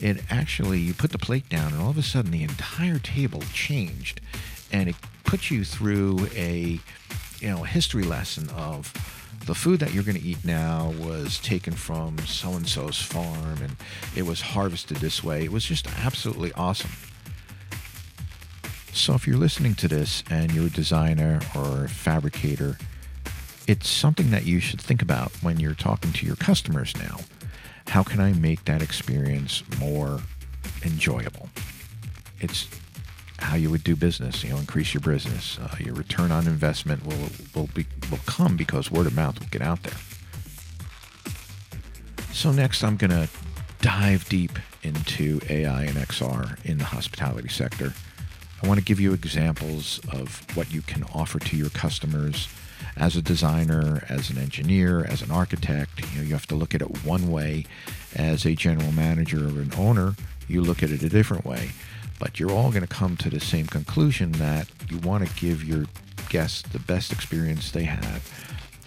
it 0.00 0.22
actually 0.30 0.78
you 0.78 0.94
put 0.94 1.12
the 1.12 1.18
plate 1.18 1.48
down 1.50 1.72
and 1.72 1.82
all 1.82 1.90
of 1.90 1.98
a 1.98 2.02
sudden 2.02 2.30
the 2.30 2.42
entire 2.42 2.98
table 2.98 3.42
changed 3.52 4.22
and 4.72 4.88
it 4.88 4.96
puts 5.24 5.50
you 5.50 5.64
through 5.64 6.28
a 6.34 6.78
you 7.40 7.48
know 7.48 7.62
history 7.62 8.04
lesson 8.04 8.48
of 8.50 8.92
the 9.46 9.54
food 9.54 9.80
that 9.80 9.92
you're 9.92 10.02
going 10.02 10.18
to 10.18 10.26
eat 10.26 10.42
now 10.44 10.94
was 10.98 11.38
taken 11.38 11.74
from 11.74 12.18
so 12.20 12.52
and 12.52 12.66
so's 12.66 13.00
farm 13.00 13.58
and 13.62 13.76
it 14.16 14.22
was 14.22 14.40
harvested 14.40 14.96
this 14.98 15.22
way. 15.22 15.44
It 15.44 15.52
was 15.52 15.64
just 15.64 15.86
absolutely 15.98 16.52
awesome. 16.54 16.90
So 18.92 19.14
if 19.14 19.26
you're 19.26 19.36
listening 19.36 19.74
to 19.76 19.88
this 19.88 20.22
and 20.30 20.52
you're 20.52 20.68
a 20.68 20.70
designer 20.70 21.40
or 21.54 21.84
a 21.84 21.88
fabricator, 21.88 22.78
it's 23.66 23.88
something 23.88 24.30
that 24.30 24.46
you 24.46 24.60
should 24.60 24.80
think 24.80 25.02
about 25.02 25.30
when 25.42 25.60
you're 25.60 25.74
talking 25.74 26.12
to 26.12 26.26
your 26.26 26.36
customers 26.36 26.94
now. 26.96 27.18
How 27.88 28.02
can 28.02 28.20
I 28.20 28.32
make 28.32 28.64
that 28.64 28.82
experience 28.82 29.62
more 29.78 30.20
enjoyable? 30.84 31.48
It's 32.40 32.68
how 33.38 33.56
you 33.56 33.70
would 33.70 33.84
do 33.84 33.96
business. 33.96 34.42
You 34.42 34.50
know, 34.50 34.56
increase 34.56 34.94
your 34.94 35.00
business. 35.00 35.58
Uh, 35.58 35.74
your 35.78 35.94
return 35.94 36.30
on 36.30 36.46
investment 36.46 37.04
will 37.06 37.28
will 37.54 37.68
be 37.74 37.86
will 38.10 38.20
come 38.26 38.56
because 38.56 38.90
word 38.90 39.06
of 39.06 39.14
mouth 39.14 39.38
will 39.38 39.48
get 39.48 39.62
out 39.62 39.82
there. 39.82 39.96
So 42.32 42.52
next, 42.52 42.82
I'm 42.82 42.96
gonna 42.96 43.28
dive 43.80 44.28
deep 44.28 44.58
into 44.82 45.40
AI 45.48 45.84
and 45.84 45.96
XR 45.96 46.64
in 46.64 46.78
the 46.78 46.84
hospitality 46.84 47.48
sector. 47.48 47.92
I 48.62 48.66
want 48.66 48.78
to 48.78 48.84
give 48.84 48.98
you 48.98 49.12
examples 49.12 50.00
of 50.10 50.44
what 50.56 50.72
you 50.72 50.80
can 50.80 51.04
offer 51.14 51.38
to 51.38 51.56
your 51.56 51.70
customers 51.70 52.48
as 52.96 53.16
a 53.16 53.22
designer, 53.22 54.04
as 54.08 54.30
an 54.30 54.38
engineer, 54.38 55.04
as 55.04 55.20
an 55.22 55.30
architect. 55.30 56.00
You 56.12 56.18
know, 56.18 56.24
you 56.24 56.32
have 56.32 56.46
to 56.46 56.54
look 56.54 56.74
at 56.74 56.80
it 56.80 57.04
one 57.04 57.30
way. 57.30 57.66
As 58.14 58.46
a 58.46 58.54
general 58.54 58.92
manager 58.92 59.44
or 59.44 59.60
an 59.60 59.72
owner, 59.76 60.14
you 60.48 60.62
look 60.62 60.82
at 60.82 60.90
it 60.90 61.02
a 61.02 61.08
different 61.08 61.44
way. 61.44 61.70
But 62.24 62.40
you're 62.40 62.52
all 62.52 62.70
going 62.70 62.80
to 62.80 62.88
come 62.88 63.18
to 63.18 63.28
the 63.28 63.38
same 63.38 63.66
conclusion 63.66 64.32
that 64.32 64.66
you 64.88 64.96
want 65.00 65.28
to 65.28 65.34
give 65.34 65.62
your 65.62 65.84
guests 66.30 66.62
the 66.62 66.78
best 66.78 67.12
experience 67.12 67.70
they 67.70 67.84
have 67.84 68.26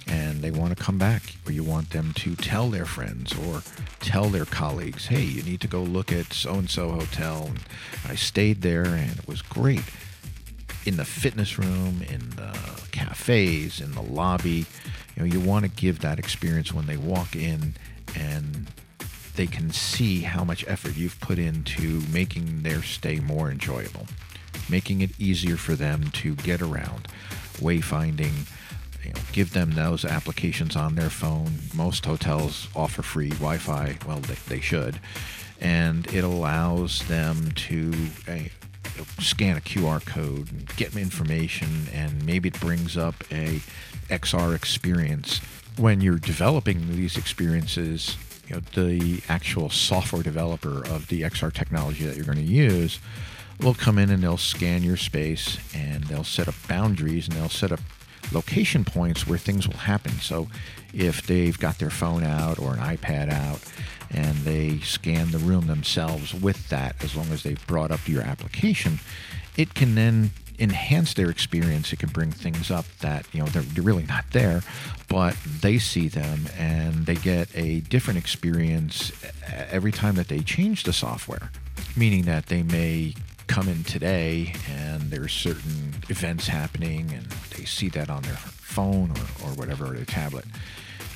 and 0.07 0.41
they 0.41 0.49
want 0.49 0.75
to 0.75 0.83
come 0.83 0.97
back 0.97 1.21
or 1.45 1.51
you 1.51 1.63
want 1.63 1.91
them 1.91 2.13
to 2.13 2.35
tell 2.35 2.69
their 2.69 2.85
friends 2.85 3.37
or 3.45 3.61
tell 3.99 4.25
their 4.25 4.45
colleagues 4.45 5.05
hey 5.05 5.21
you 5.21 5.43
need 5.43 5.61
to 5.61 5.67
go 5.67 5.83
look 5.83 6.11
at 6.11 6.33
so 6.33 6.55
and 6.55 6.67
so 6.67 6.89
hotel 6.89 7.45
and 7.45 7.59
i 8.07 8.15
stayed 8.15 8.63
there 8.63 8.85
and 8.85 9.11
it 9.11 9.27
was 9.27 9.43
great. 9.43 9.83
In 10.85 10.97
the 10.97 11.05
fitness 11.05 11.59
room 11.59 12.01
in 12.09 12.31
the 12.31 12.57
cafes 12.91 13.79
in 13.81 13.91
the 13.91 14.01
lobby 14.01 14.65
you 15.15 15.19
know 15.19 15.25
you 15.25 15.39
want 15.39 15.63
to 15.63 15.69
give 15.69 15.99
that 15.99 16.17
experience 16.17 16.73
when 16.73 16.87
they 16.87 16.97
walk 16.97 17.35
in 17.35 17.75
and 18.15 18.67
they 19.37 19.47
can 19.47 19.71
see 19.71 20.21
how 20.21 20.43
much 20.43 20.65
effort 20.67 20.95
you've 20.95 21.19
put 21.21 21.39
into 21.39 22.01
making 22.11 22.63
their 22.63 22.83
stay 22.83 23.19
more 23.19 23.49
enjoyable 23.49 24.05
making 24.69 25.01
it 25.01 25.11
easier 25.19 25.55
for 25.55 25.75
them 25.75 26.11
to 26.11 26.35
get 26.35 26.61
around 26.61 27.07
wayfinding 27.59 28.33
you 29.07 29.13
know, 29.13 29.19
give 29.31 29.53
them 29.53 29.71
those 29.71 30.03
applications 30.03 30.75
on 30.75 30.95
their 30.95 31.09
phone. 31.09 31.53
Most 31.73 32.05
hotels 32.05 32.67
offer 32.75 33.01
free 33.01 33.29
Wi-Fi. 33.29 33.97
Well, 34.05 34.19
they, 34.19 34.35
they 34.47 34.59
should, 34.59 34.99
and 35.61 36.05
it 36.13 36.23
allows 36.23 37.07
them 37.07 37.51
to 37.53 37.93
uh, 38.27 38.39
scan 39.19 39.57
a 39.57 39.61
QR 39.61 40.05
code, 40.05 40.51
and 40.51 40.75
get 40.75 40.95
information, 40.95 41.87
and 41.93 42.25
maybe 42.25 42.49
it 42.49 42.59
brings 42.59 42.97
up 42.97 43.15
a 43.31 43.61
XR 44.09 44.55
experience. 44.55 45.39
When 45.77 46.01
you're 46.01 46.17
developing 46.17 46.95
these 46.95 47.17
experiences, 47.17 48.17
you 48.47 48.55
know, 48.55 48.61
the 48.75 49.21
actual 49.29 49.69
software 49.69 50.23
developer 50.23 50.85
of 50.87 51.07
the 51.07 51.21
XR 51.21 51.53
technology 51.53 52.05
that 52.05 52.15
you're 52.15 52.25
going 52.25 52.37
to 52.37 52.43
use 52.43 52.99
will 53.59 53.73
come 53.73 53.97
in 53.97 54.09
and 54.09 54.23
they'll 54.23 54.37
scan 54.37 54.83
your 54.83 54.97
space 54.97 55.57
and 55.75 56.03
they'll 56.05 56.23
set 56.23 56.47
up 56.47 56.55
boundaries 56.67 57.27
and 57.27 57.35
they'll 57.37 57.49
set 57.49 57.71
up 57.71 57.79
location 58.31 58.83
points 58.85 59.25
where 59.25 59.37
things 59.37 59.67
will 59.67 59.77
happen. 59.77 60.11
So 60.13 60.47
if 60.93 61.25
they've 61.25 61.57
got 61.57 61.79
their 61.79 61.89
phone 61.89 62.23
out 62.23 62.59
or 62.59 62.73
an 62.73 62.79
iPad 62.79 63.31
out 63.31 63.59
and 64.11 64.37
they 64.39 64.79
scan 64.79 65.31
the 65.31 65.39
room 65.39 65.67
themselves 65.67 66.33
with 66.33 66.69
that, 66.69 67.03
as 67.03 67.15
long 67.15 67.31
as 67.31 67.43
they've 67.43 67.67
brought 67.67 67.91
up 67.91 68.07
your 68.07 68.21
application, 68.21 68.99
it 69.55 69.73
can 69.73 69.95
then 69.95 70.31
enhance 70.59 71.13
their 71.13 71.29
experience. 71.29 71.93
It 71.93 71.99
can 71.99 72.09
bring 72.09 72.31
things 72.31 72.71
up 72.71 72.85
that 72.99 73.25
you 73.33 73.41
know 73.41 73.47
they're, 73.47 73.83
really 73.83 74.05
not 74.05 74.25
there, 74.31 74.61
but 75.07 75.35
they 75.61 75.77
see 75.77 76.07
them 76.07 76.47
and 76.57 77.05
they 77.05 77.15
get 77.15 77.49
a 77.55 77.81
different 77.81 78.17
experience 78.19 79.11
every 79.69 79.91
time 79.91 80.15
that 80.15 80.27
they 80.27 80.39
change 80.39 80.83
the 80.83 80.93
software. 80.93 81.51
Meaning 81.95 82.23
that 82.23 82.47
they 82.47 82.63
may 82.63 83.13
come 83.47 83.67
in 83.67 83.83
today 83.83 84.53
and 84.69 85.01
there's 85.03 85.31
certain 85.31 85.93
events 86.09 86.47
happening 86.47 87.11
and 87.13 87.25
they 87.55 87.65
see 87.65 87.89
that 87.89 88.09
on 88.09 88.23
their 88.23 88.35
phone 88.35 89.11
or, 89.11 89.47
or 89.47 89.53
whatever, 89.53 89.85
or 89.85 89.93
their 89.93 90.05
tablet. 90.05 90.45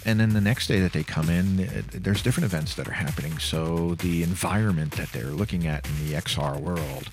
And 0.05 0.19
then 0.19 0.33
the 0.33 0.41
next 0.41 0.67
day 0.67 0.79
that 0.79 0.93
they 0.93 1.03
come 1.03 1.29
in, 1.29 1.59
eh, 1.59 1.81
there's 1.91 2.21
different 2.21 2.45
events 2.45 2.75
that 2.75 2.87
are 2.87 2.93
happening. 2.93 3.37
So 3.39 3.95
the 3.95 4.23
environment 4.23 4.93
that 4.93 5.11
they're 5.11 5.25
looking 5.25 5.67
at 5.67 5.87
in 5.87 6.07
the 6.07 6.15
XR 6.15 6.59
world 6.59 7.09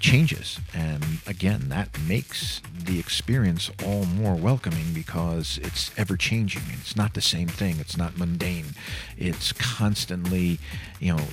changes. 0.00 0.58
And 0.74 1.04
again, 1.26 1.68
that 1.68 1.96
makes 2.06 2.60
the 2.76 2.98
experience 2.98 3.70
all 3.86 4.04
more 4.04 4.34
welcoming 4.34 4.92
because 4.92 5.58
it's 5.62 5.92
ever 5.96 6.16
changing. 6.16 6.62
It's 6.80 6.96
not 6.96 7.14
the 7.14 7.20
same 7.20 7.48
thing. 7.48 7.76
It's 7.78 7.96
not 7.96 8.18
mundane. 8.18 8.74
It's 9.16 9.52
constantly, 9.52 10.58
you 10.98 11.16
know, 11.16 11.24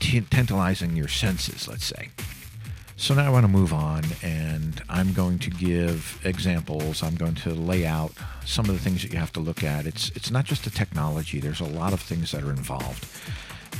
t- 0.00 0.20
tantalizing 0.22 0.96
your 0.96 1.08
senses, 1.08 1.68
let's 1.68 1.84
say. 1.84 2.08
So 2.98 3.14
now 3.14 3.26
I 3.26 3.28
want 3.28 3.44
to 3.44 3.48
move 3.48 3.74
on 3.74 4.04
and 4.22 4.82
I'm 4.88 5.12
going 5.12 5.38
to 5.40 5.50
give 5.50 6.18
examples. 6.24 7.02
I'm 7.02 7.14
going 7.14 7.34
to 7.36 7.52
lay 7.52 7.84
out 7.84 8.12
some 8.46 8.64
of 8.70 8.72
the 8.72 8.78
things 8.78 9.02
that 9.02 9.12
you 9.12 9.18
have 9.18 9.34
to 9.34 9.40
look 9.40 9.62
at. 9.62 9.86
It's 9.86 10.10
it's 10.14 10.30
not 10.30 10.46
just 10.46 10.64
the 10.64 10.70
technology. 10.70 11.38
There's 11.38 11.60
a 11.60 11.66
lot 11.66 11.92
of 11.92 12.00
things 12.00 12.32
that 12.32 12.42
are 12.42 12.50
involved. 12.50 13.06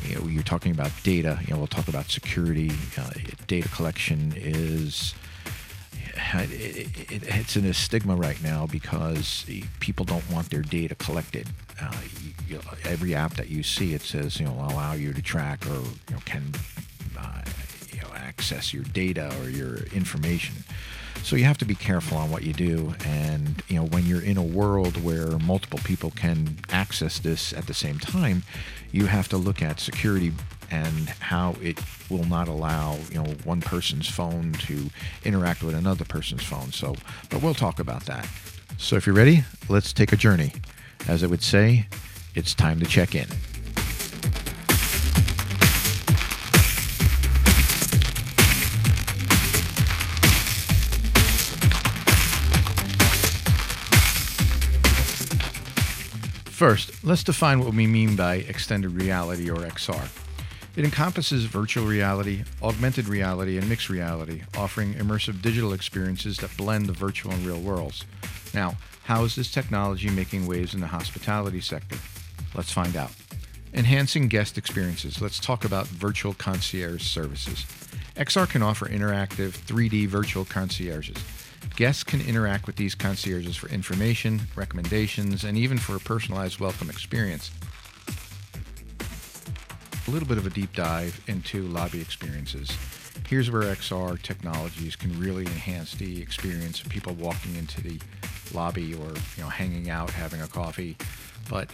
You 0.07 0.17
know, 0.17 0.27
you're 0.29 0.43
talking 0.43 0.71
about 0.71 0.93
data. 1.03 1.39
You 1.47 1.55
know, 1.55 1.59
we'll 1.59 1.67
talk 1.67 1.89
about 1.89 2.11
security. 2.11 2.71
Uh, 2.99 3.11
data 3.47 3.69
collection 3.71 4.35
is 4.37 5.15
it, 6.35 7.11
it, 7.11 7.23
it's 7.27 7.57
in 7.57 7.65
a 7.65 7.73
stigma 7.73 8.15
right 8.15 8.41
now 8.43 8.67
because 8.67 9.47
people 9.81 10.05
don't 10.05 10.31
want 10.31 10.51
their 10.51 10.63
data 10.63 10.95
collected. 10.95 11.49
Uh, 11.81 11.91
you, 12.23 12.33
you, 12.49 12.61
every 12.85 13.15
app 13.15 13.35
that 13.35 13.49
you 13.49 13.63
see, 13.63 13.95
it 13.95 14.03
says 14.03 14.39
you 14.39 14.45
know 14.45 14.53
allow 14.53 14.93
you 14.93 15.15
to 15.15 15.23
track 15.23 15.67
or 15.67 15.81
you 15.81 16.13
know 16.13 16.21
can 16.27 16.53
access 18.39 18.75
your 18.75 18.85
data 18.85 19.35
or 19.41 19.49
your 19.49 19.79
information. 19.95 20.55
So 21.23 21.37
you 21.37 21.45
have 21.45 21.59
to 21.59 21.65
be 21.65 21.75
careful 21.75 22.19
on 22.19 22.31
what 22.31 22.43
you 22.43 22.53
do. 22.53 22.95
And 23.07 23.63
you 23.69 23.77
know, 23.77 23.87
when 23.87 24.05
you're 24.05 24.23
in 24.23 24.37
a 24.37 24.43
world 24.43 25.03
where 25.03 25.39
multiple 25.39 25.81
people 25.83 26.11
can 26.11 26.59
access 26.71 27.19
this 27.19 27.55
at 27.55 27.67
the 27.67 27.75
same 27.75 27.99
time, 27.99 28.43
you 28.93 29.07
have 29.07 29.29
to 29.29 29.39
look 29.39 29.63
at 29.63 29.81
security 29.81 30.33
and 30.71 31.09
how 31.21 31.57
it 31.63 31.81
will 32.11 32.25
not 32.25 32.49
allow 32.49 32.99
you 33.11 33.23
know 33.23 33.35
one 33.45 33.61
person's 33.61 34.09
phone 34.09 34.53
to 34.53 34.91
interact 35.25 35.63
with 35.63 35.75
another 35.75 36.05
person's 36.05 36.45
phone. 36.45 36.71
So, 36.73 36.95
but 37.31 37.43
we'll 37.43 37.55
talk 37.55 37.79
about 37.81 38.05
that. 38.07 38.29
So 38.77 38.97
if 38.97 39.07
you're 39.07 39.17
ready, 39.17 39.45
let's 39.69 39.93
take 39.93 40.13
a 40.13 40.17
journey. 40.17 40.53
As 41.09 41.25
I 41.25 41.27
would 41.27 41.43
say, 41.43 41.87
it's 42.35 42.55
time 42.55 42.81
to 42.81 42.87
check 42.87 43.15
in. 43.15 43.29
First, 56.57 57.05
let's 57.05 57.23
define 57.23 57.61
what 57.61 57.75
we 57.75 57.87
mean 57.87 58.17
by 58.17 58.37
extended 58.37 58.93
reality 58.93 59.51
or 59.51 59.57
XR. 59.59 60.09
It 60.75 60.87
encompasses 60.87 61.45
virtual 61.45 61.85
reality, 61.85 62.45
augmented 62.63 63.09
reality, 63.09 63.59
and 63.59 63.69
mixed 63.69 63.91
reality, 63.91 64.41
offering 64.57 64.95
immersive 64.95 65.43
digital 65.43 65.75
experiences 65.75 66.39
that 66.39 66.57
blend 66.57 66.87
the 66.87 66.95
virtual 66.95 67.33
and 67.33 67.45
real 67.45 67.61
worlds. 67.61 68.07
Now, 68.55 68.79
how 69.05 69.25
is 69.25 69.37
this 69.37 69.51
technology 69.51 70.09
making 70.09 70.47
waves 70.47 70.73
in 70.73 70.81
the 70.81 70.87
hospitality 70.87 71.61
sector? 71.61 71.99
Let's 72.55 72.73
find 72.73 72.97
out. 72.97 73.11
Enhancing 73.75 74.29
guest 74.29 74.57
experiences. 74.57 75.21
Let's 75.21 75.39
talk 75.39 75.67
about 75.67 75.87
virtual 75.89 76.33
concierge 76.33 77.03
services. 77.03 77.67
XR 78.17 78.49
can 78.49 78.63
offer 78.63 78.89
interactive 78.89 79.51
3D 79.67 80.07
virtual 80.07 80.47
concierges 80.47 81.19
Guests 81.77 82.03
can 82.03 82.23
interact 82.23 82.67
with 82.67 82.77
these 82.77 82.95
concierges 82.95 83.55
for 83.55 83.69
information, 83.69 84.41
recommendations, 84.57 85.45
and 85.45 85.59
even 85.59 85.77
for 85.77 85.95
a 85.95 86.01
personalized 86.01 86.59
welcome 86.59 86.89
experience. 86.89 87.51
A 90.09 90.11
little 90.11 90.27
bit 90.27 90.39
of 90.39 90.47
a 90.47 90.51
deep 90.51 90.75
dive 90.75 91.21
into 91.27 91.69
lobby 91.69 92.01
experiences. 92.01 92.71
Here's 93.29 93.51
where 93.51 93.65
XR 93.65 94.23
technologies 94.23 94.97
can 94.97 95.21
really 95.21 95.43
enhance 95.43 95.93
the 95.95 96.23
experience 96.23 96.81
of 96.81 96.89
people 96.89 97.13
walking 97.13 97.55
into 97.57 97.83
the 97.83 98.01
lobby 98.55 98.95
or 98.95 99.09
you 99.09 99.43
know 99.43 99.51
hanging 99.51 99.91
out, 99.91 100.09
having 100.09 100.41
a 100.41 100.49
coffee. 100.49 100.97
But 101.51 101.69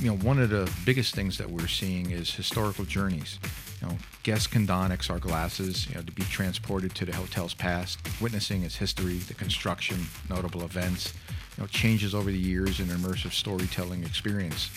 you 0.00 0.06
know, 0.06 0.18
one 0.18 0.38
of 0.38 0.50
the 0.50 0.70
biggest 0.84 1.16
things 1.16 1.36
that 1.38 1.50
we're 1.50 1.66
seeing 1.66 2.12
is 2.12 2.32
historical 2.32 2.84
journeys. 2.84 3.40
You 3.80 3.88
know, 3.88 3.96
guests 4.22 4.46
can 4.46 4.66
don 4.66 4.90
XR 4.90 5.20
glasses, 5.20 5.88
you 5.88 5.94
know, 5.94 6.02
to 6.02 6.12
be 6.12 6.24
transported 6.24 6.94
to 6.96 7.04
the 7.04 7.14
hotel's 7.14 7.54
past, 7.54 7.98
witnessing 8.20 8.62
its 8.62 8.76
history, 8.76 9.18
the 9.18 9.34
construction, 9.34 10.06
notable 10.28 10.64
events, 10.64 11.14
you 11.56 11.62
know, 11.62 11.66
changes 11.68 12.14
over 12.14 12.30
the 12.30 12.38
years 12.38 12.80
in 12.80 12.90
an 12.90 12.96
immersive 12.96 13.32
storytelling 13.32 14.02
experience. 14.02 14.70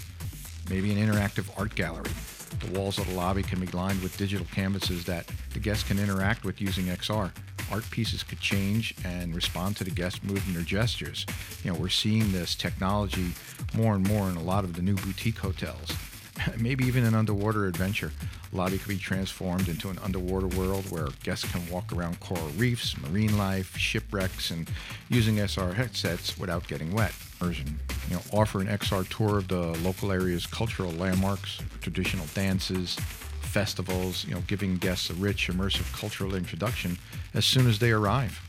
Maybe 0.70 0.91
an 0.91 0.98
interactive 0.98 1.50
art 1.58 1.74
gallery. 1.75 2.12
The 2.60 2.77
walls 2.77 3.00
of 3.00 3.08
the 3.08 3.15
lobby 3.15 3.43
can 3.43 3.60
be 3.60 3.67
lined 3.67 4.01
with 4.03 4.17
digital 4.17 4.46
canvases 4.53 5.05
that 5.05 5.29
the 5.53 5.60
guests 5.60 5.88
can 5.88 5.98
interact 5.98 6.43
with 6.43 6.62
using 6.62 6.86
XR. 6.86 7.31
art 7.72 7.89
pieces 7.89 8.24
could 8.24 8.39
change 8.39 8.93
and 9.05 9.34
respond 9.34 9.77
to 9.77 9.84
the 9.84 9.91
guest 9.91 10.24
movement 10.24 10.58
or 10.58 10.62
gestures. 10.62 11.25
You 11.63 11.72
know, 11.72 11.79
we're 11.79 11.89
seeing 11.89 12.31
this 12.31 12.53
technology 12.53 13.31
more 13.74 13.96
and 13.96 14.08
more 14.08 14.29
in 14.29 14.36
a 14.36 14.43
lot 14.43 14.63
of 14.63 14.75
the 14.75 14.81
new 14.81 14.96
boutique 14.96 15.38
hotels. 15.38 15.91
Maybe 16.58 16.86
even 16.86 17.05
an 17.05 17.15
underwater 17.15 17.65
adventure. 17.65 18.12
Lobby 18.53 18.77
could 18.77 18.89
be 18.89 18.98
transformed 18.98 19.70
into 19.70 19.89
an 19.89 19.98
underwater 20.00 20.48
world 20.48 20.89
where 20.91 21.08
guests 21.24 21.50
can 21.50 21.67
walk 21.70 21.93
around 21.93 22.20
coral 22.20 22.50
reefs, 22.58 22.98
marine 22.98 23.38
life, 23.38 23.77
shipwrecks, 23.77 24.51
and 24.51 24.70
using 25.10 25.38
XR 25.38 25.74
headsets 25.74 26.38
without 26.38 26.67
getting 26.67 26.93
wet. 26.93 27.12
Version, 27.39 27.79
you 28.10 28.15
know, 28.15 28.22
offer 28.34 28.60
an 28.60 28.67
XR 28.67 29.08
tour 29.10 29.38
of 29.38 29.48
the 29.48 29.62
local 29.79 30.12
area's 30.12 30.46
cultural 30.46 30.91
landmarks, 30.91 31.60
traditional 31.81 32.25
dances, 32.34 32.96
festivals, 33.41 34.25
you 34.25 34.34
know, 34.36 34.41
giving 34.48 34.77
guests 34.77 35.10
a 35.10 35.13
rich, 35.13 35.48
immersive 35.48 35.91
cultural 35.98 36.36
introduction 36.36 36.98
as 37.34 37.46
soon 37.46 37.67
as 37.67 37.79
they 37.79 37.91
arrive. 37.91 38.39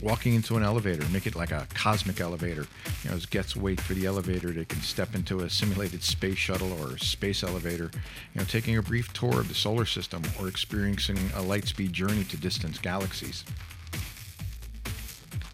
Walking 0.00 0.34
into 0.34 0.56
an 0.56 0.62
elevator, 0.62 1.06
make 1.08 1.26
it 1.26 1.34
like 1.34 1.50
a 1.50 1.66
cosmic 1.74 2.20
elevator. 2.20 2.66
You 3.02 3.10
know, 3.10 3.16
as 3.16 3.26
guests 3.26 3.56
wait 3.56 3.80
for 3.80 3.94
the 3.94 4.06
elevator, 4.06 4.50
they 4.50 4.64
can 4.64 4.80
step 4.80 5.14
into 5.14 5.40
a 5.40 5.50
simulated 5.50 6.02
space 6.02 6.38
shuttle 6.38 6.72
or 6.80 6.98
space 6.98 7.42
elevator. 7.42 7.90
You 8.34 8.40
know, 8.40 8.44
taking 8.44 8.76
a 8.76 8.82
brief 8.82 9.12
tour 9.12 9.40
of 9.40 9.48
the 9.48 9.54
solar 9.54 9.86
system 9.86 10.22
or 10.40 10.48
experiencing 10.48 11.18
a 11.34 11.42
light 11.42 11.66
speed 11.66 11.92
journey 11.92 12.24
to 12.24 12.36
distant 12.36 12.80
galaxies. 12.82 13.44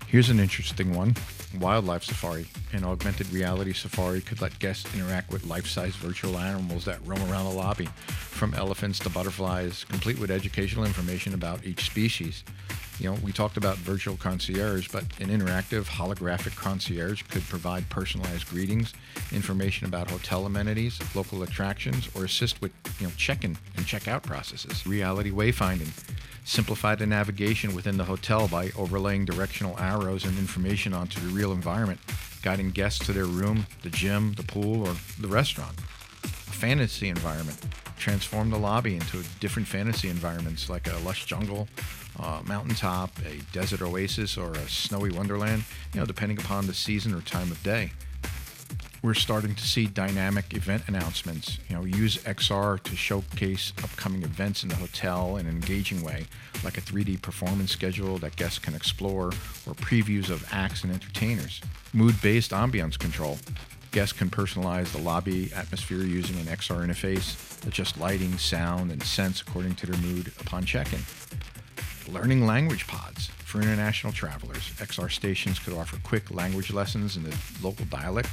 Here's 0.09 0.29
an 0.29 0.41
interesting 0.41 0.93
one 0.93 1.17
Wildlife 1.59 2.05
Safari. 2.05 2.47
An 2.73 2.85
augmented 2.85 3.33
reality 3.33 3.73
safari 3.73 4.21
could 4.21 4.41
let 4.41 4.59
guests 4.59 4.95
interact 4.95 5.31
with 5.31 5.47
life 5.47 5.67
size 5.67 5.97
virtual 5.97 6.39
animals 6.39 6.85
that 6.85 6.99
roam 7.07 7.23
around 7.31 7.45
the 7.45 7.57
lobby, 7.57 7.87
from 8.07 8.53
elephants 8.55 8.99
to 9.01 9.11
butterflies, 9.11 9.85
complete 9.85 10.19
with 10.19 10.31
educational 10.31 10.85
information 10.85 11.35
about 11.35 11.65
each 11.65 11.87
species. 11.87 12.45
You 13.03 13.11
know, 13.11 13.19
we 13.25 13.33
talked 13.33 13.57
about 13.57 13.79
virtual 13.79 14.17
concierge, 14.17 14.87
but 14.87 15.03
an 15.19 15.27
interactive 15.27 15.87
holographic 15.87 16.55
concierge 16.55 17.25
could 17.25 17.43
provide 17.49 17.89
personalized 17.89 18.49
greetings, 18.49 18.93
information 19.33 19.89
about 19.89 20.09
hotel 20.09 20.47
amenities, 20.47 21.01
local 21.13 21.43
attractions, 21.43 22.09
or 22.15 22.25
assist 22.25 22.61
with, 22.63 22.71
you 23.01 23.09
know, 23.09 23.13
check-in 23.17 23.59
and 23.77 23.87
check-out 23.87 24.23
processes. 24.23 24.87
Reality 24.87 25.33
wayfinding 25.33 25.89
simplify 26.45 26.95
the 26.95 27.05
navigation 27.05 27.75
within 27.75 27.97
the 27.97 28.05
hotel 28.05 28.47
by 28.47 28.71
overlaying 28.79 29.25
directional 29.25 29.77
arrows 29.81 30.25
and 30.25 30.39
information 30.39 30.95
onto 30.95 31.19
the 31.19 31.35
real 31.35 31.51
environment, 31.51 31.99
guiding 32.41 32.71
guests 32.71 33.05
to 33.05 33.13
their 33.13 33.27
room, 33.27 33.67
the 33.83 33.91
gym, 33.91 34.33
the 34.35 34.45
pool, 34.45 34.87
or 34.87 34.95
the 35.19 35.27
restaurant. 35.27 35.77
A 36.23 36.29
fantasy 36.53 37.09
environment. 37.09 37.59
Transform 37.99 38.51
the 38.51 38.59
lobby 38.59 38.95
into 38.95 39.25
different 39.41 39.67
fantasy 39.67 40.09
environments 40.09 40.71
like 40.71 40.87
a 40.89 40.97
lush 40.99 41.27
jungle, 41.27 41.69
a 42.19 42.43
mountaintop, 42.45 43.11
a 43.27 43.39
desert 43.53 43.83
oasis, 43.83 44.37
or 44.37 44.53
a 44.53 44.69
snowy 44.69 45.11
wonderland, 45.11 45.65
you 45.93 46.01
know, 46.01 46.07
depending 46.07 46.39
upon 46.39 46.67
the 46.67 46.75
season 46.75 47.15
or 47.15 47.21
time 47.21 47.51
of 47.51 47.63
day 47.63 47.93
we're 49.03 49.15
starting 49.15 49.53
to 49.53 49.67
see 49.67 49.87
dynamic 49.87 50.55
event 50.55 50.85
announcements. 50.87 51.59
You 51.69 51.77
know, 51.77 51.85
use 51.85 52.19
XR 52.19 52.81
to 52.85 52.97
showcase 52.97 53.73
upcoming 53.83 54.23
events 54.23 54.63
in 54.63 54.69
the 54.69 54.77
hotel 54.77 55.39
in 55.39 55.47
an 55.47 55.55
engaging 55.57 56.03
way, 56.03 56.27
like 56.63 56.79
a 56.79 56.81
3D 56.81 57.21
performance 57.21 57.73
schedule 57.73 58.19
that 58.19 58.37
guests 58.37 58.61
can 58.61 58.75
explore, 58.75 59.27
or 59.27 59.75
previews 59.75 60.31
of 60.31 60.47
acts 60.53 60.85
and 60.85 60.93
entertainers. 60.93 61.61
Mood-based 61.93 62.53
ambiance 62.53 62.97
control. 62.97 63.39
Guests 63.91 64.17
can 64.17 64.31
personalize 64.31 64.93
the 64.93 65.03
lobby 65.03 65.53
atmosphere 65.53 66.03
using 66.03 66.39
an 66.39 66.47
XR 66.47 66.87
interface, 66.87 67.67
adjust 67.67 67.99
lighting, 67.99 68.39
sound, 68.39 68.93
and 68.93 69.03
scents 69.03 69.43
according 69.43 69.75
to 69.75 69.87
their 69.87 70.01
mood 70.01 70.33
upon 70.41 70.65
check-in. 70.65 71.01
Learning 72.09 72.47
language 72.47 72.87
pods. 72.87 73.29
For 73.45 73.61
international 73.61 74.13
travelers, 74.13 74.71
XR 74.79 75.11
stations 75.11 75.59
could 75.59 75.75
offer 75.75 75.99
quick 76.03 76.31
language 76.31 76.73
lessons 76.73 77.17
in 77.17 77.23
the 77.23 77.37
local 77.63 77.85
dialect 77.87 78.29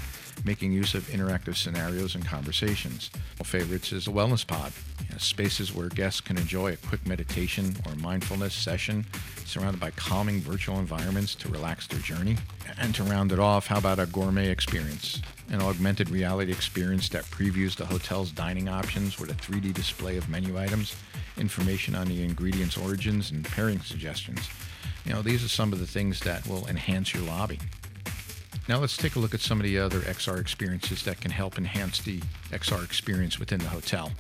making 0.46 0.72
use 0.72 0.94
of 0.94 1.04
interactive 1.08 1.56
scenarios 1.56 2.16
and 2.16 2.26
conversations. 2.26 3.12
My 3.40 3.46
Favorites 3.46 3.92
is 3.92 4.08
a 4.08 4.12
wellness 4.12 4.46
pod, 4.46 4.72
you 5.06 5.12
know, 5.12 5.18
spaces 5.18 5.74
where 5.74 5.90
guests 5.90 6.22
can 6.22 6.38
enjoy 6.38 6.74
a 6.74 6.78
quick 6.78 7.06
meditation 7.06 7.76
or 7.86 7.96
mindfulness 7.96 8.54
session 8.54 9.06
surrounded 9.46 9.80
by 9.80 9.92
calming 9.92 10.40
virtual 10.40 10.80
environments 10.80 11.36
to 11.36 11.50
relax 11.50 11.88
their 11.88 12.00
journey. 12.00 12.38
And 12.78 12.94
to 12.96 13.04
round 13.04 13.32
it 13.32 13.40
off, 13.40 13.68
how 13.68 13.80
about 13.80 14.00
a 14.00 14.06
gourmet 14.06 14.50
experience? 14.50 15.22
An 15.50 15.62
augmented 15.62 16.10
reality 16.10 16.52
experience 16.52 17.10
that 17.10 17.24
previews 17.26 17.76
the 17.76 17.86
hotel's 17.86 18.32
dining 18.32 18.70
options 18.70 19.20
with 19.20 19.32
a 19.32 19.34
3D 19.34 19.74
display 19.74 20.18
of 20.18 20.30
menu 20.30 20.58
items, 20.58 20.96
information 21.40 21.96
on 21.96 22.08
the 22.08 22.24
ingredients' 22.24 22.78
origins, 22.78 23.32
and 23.32 23.46
pairing 23.46 23.80
suggestions. 23.80 24.50
You 25.06 25.14
know, 25.14 25.22
these 25.22 25.44
are 25.44 25.50
some 25.50 25.74
of 25.74 25.80
the 25.80 25.88
things 25.88 26.20
that 26.22 26.46
will 26.48 26.68
enhance 26.68 27.14
your 27.14 27.24
lobby. 27.24 27.60
Now 28.68 28.78
let's 28.78 28.98
take 28.98 29.16
a 29.16 29.20
look 29.20 29.34
at 29.34 29.40
some 29.40 29.60
of 29.60 29.64
the 29.64 29.80
other 29.80 30.02
XR 30.02 30.40
experiences 30.40 31.04
that 31.04 31.20
can 31.20 31.32
help 31.32 31.58
enhance 31.58 32.00
the 32.02 32.20
XR 32.52 32.84
experience 32.84 33.40
within 33.40 33.60
the 33.60 33.70
hotel. 33.70 34.12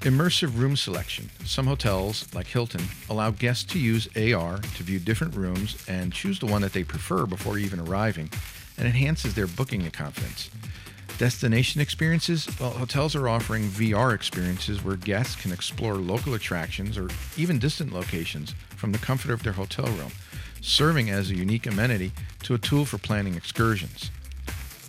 Immersive 0.00 0.56
room 0.56 0.76
selection. 0.76 1.28
Some 1.44 1.66
hotels, 1.66 2.32
like 2.32 2.46
Hilton, 2.46 2.84
allow 3.10 3.32
guests 3.32 3.64
to 3.72 3.80
use 3.80 4.06
AR 4.16 4.58
to 4.58 4.82
view 4.84 5.00
different 5.00 5.34
rooms 5.34 5.76
and 5.88 6.12
choose 6.12 6.38
the 6.38 6.46
one 6.46 6.62
that 6.62 6.72
they 6.72 6.84
prefer 6.84 7.26
before 7.26 7.58
even 7.58 7.80
arriving, 7.80 8.30
and 8.78 8.86
enhances 8.86 9.34
their 9.34 9.48
booking 9.48 9.90
confidence. 9.90 10.48
Destination 11.18 11.80
experiences? 11.80 12.46
Well, 12.60 12.70
hotels 12.70 13.16
are 13.16 13.26
offering 13.26 13.64
VR 13.64 14.14
experiences 14.14 14.84
where 14.84 14.96
guests 14.96 15.34
can 15.34 15.50
explore 15.50 15.94
local 15.94 16.34
attractions 16.34 16.98
or 16.98 17.08
even 17.38 17.58
distant 17.58 17.92
locations 17.92 18.54
from 18.76 18.92
the 18.92 18.98
comfort 18.98 19.30
of 19.30 19.42
their 19.42 19.54
hotel 19.54 19.86
room 19.86 20.12
serving 20.60 21.10
as 21.10 21.30
a 21.30 21.34
unique 21.34 21.66
amenity 21.66 22.12
to 22.42 22.54
a 22.54 22.58
tool 22.58 22.84
for 22.84 22.98
planning 22.98 23.34
excursions. 23.34 24.10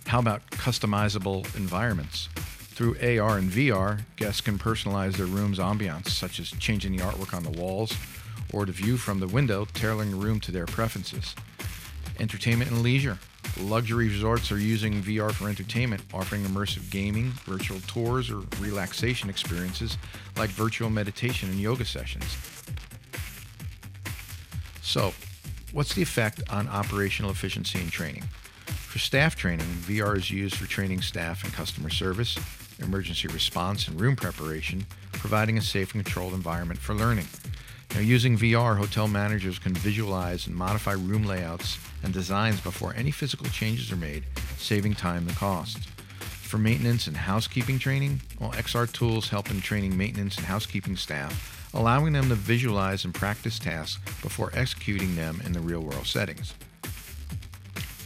How 0.06 0.18
about 0.18 0.48
customizable 0.50 1.44
environments? 1.56 2.28
Through 2.34 2.96
AR 2.96 3.38
and 3.38 3.50
VR, 3.50 4.00
guests 4.16 4.40
can 4.40 4.58
personalize 4.58 5.16
their 5.16 5.26
room's 5.26 5.58
ambiance, 5.58 6.08
such 6.08 6.40
as 6.40 6.50
changing 6.50 6.96
the 6.96 7.02
artwork 7.02 7.34
on 7.34 7.42
the 7.42 7.58
walls 7.58 7.94
or 8.52 8.66
the 8.66 8.72
view 8.72 8.96
from 8.96 9.20
the 9.20 9.26
window, 9.26 9.66
tailoring 9.72 10.10
the 10.10 10.16
room 10.16 10.40
to 10.40 10.52
their 10.52 10.66
preferences. 10.66 11.34
Entertainment 12.18 12.70
and 12.70 12.82
leisure. 12.82 13.18
Luxury 13.60 14.08
resorts 14.08 14.52
are 14.52 14.58
using 14.58 15.02
VR 15.02 15.32
for 15.32 15.48
entertainment, 15.48 16.02
offering 16.14 16.42
immersive 16.44 16.90
gaming, 16.90 17.30
virtual 17.44 17.80
tours, 17.86 18.30
or 18.30 18.42
relaxation 18.60 19.28
experiences 19.28 19.98
like 20.36 20.50
virtual 20.50 20.90
meditation 20.90 21.50
and 21.50 21.58
yoga 21.58 21.84
sessions. 21.84 22.36
So, 24.82 25.12
What's 25.72 25.94
the 25.94 26.00
effect 26.00 26.42
on 26.48 26.66
operational 26.68 27.30
efficiency 27.30 27.78
and 27.78 27.92
training? 27.92 28.22
For 28.64 28.98
staff 28.98 29.36
training, 29.36 29.66
VR 29.66 30.16
is 30.16 30.30
used 30.30 30.56
for 30.56 30.66
training 30.66 31.02
staff 31.02 31.44
in 31.44 31.50
customer 31.50 31.90
service, 31.90 32.38
emergency 32.78 33.28
response, 33.28 33.86
and 33.86 34.00
room 34.00 34.16
preparation, 34.16 34.86
providing 35.12 35.58
a 35.58 35.60
safe 35.60 35.94
and 35.94 36.02
controlled 36.02 36.32
environment 36.32 36.80
for 36.80 36.94
learning. 36.94 37.26
Now, 37.94 38.00
using 38.00 38.36
VR, 38.36 38.76
hotel 38.76 39.08
managers 39.08 39.58
can 39.58 39.74
visualize 39.74 40.46
and 40.46 40.54
modify 40.54 40.92
room 40.92 41.24
layouts 41.24 41.78
and 42.02 42.12
designs 42.12 42.60
before 42.60 42.94
any 42.94 43.10
physical 43.10 43.46
changes 43.46 43.90
are 43.90 43.96
made, 43.96 44.24
saving 44.56 44.94
time 44.94 45.26
and 45.26 45.36
cost. 45.36 45.78
For 46.20 46.58
maintenance 46.58 47.06
and 47.06 47.16
housekeeping 47.16 47.78
training, 47.78 48.20
well, 48.40 48.52
XR 48.52 48.90
tools 48.92 49.28
help 49.28 49.50
in 49.50 49.60
training 49.60 49.96
maintenance 49.96 50.36
and 50.36 50.46
housekeeping 50.46 50.96
staff 50.96 51.54
allowing 51.74 52.12
them 52.12 52.28
to 52.28 52.34
visualize 52.34 53.04
and 53.04 53.14
practice 53.14 53.58
tasks 53.58 54.02
before 54.22 54.50
executing 54.54 55.16
them 55.16 55.40
in 55.44 55.52
the 55.52 55.60
real 55.60 55.80
world 55.80 56.06
settings. 56.06 56.54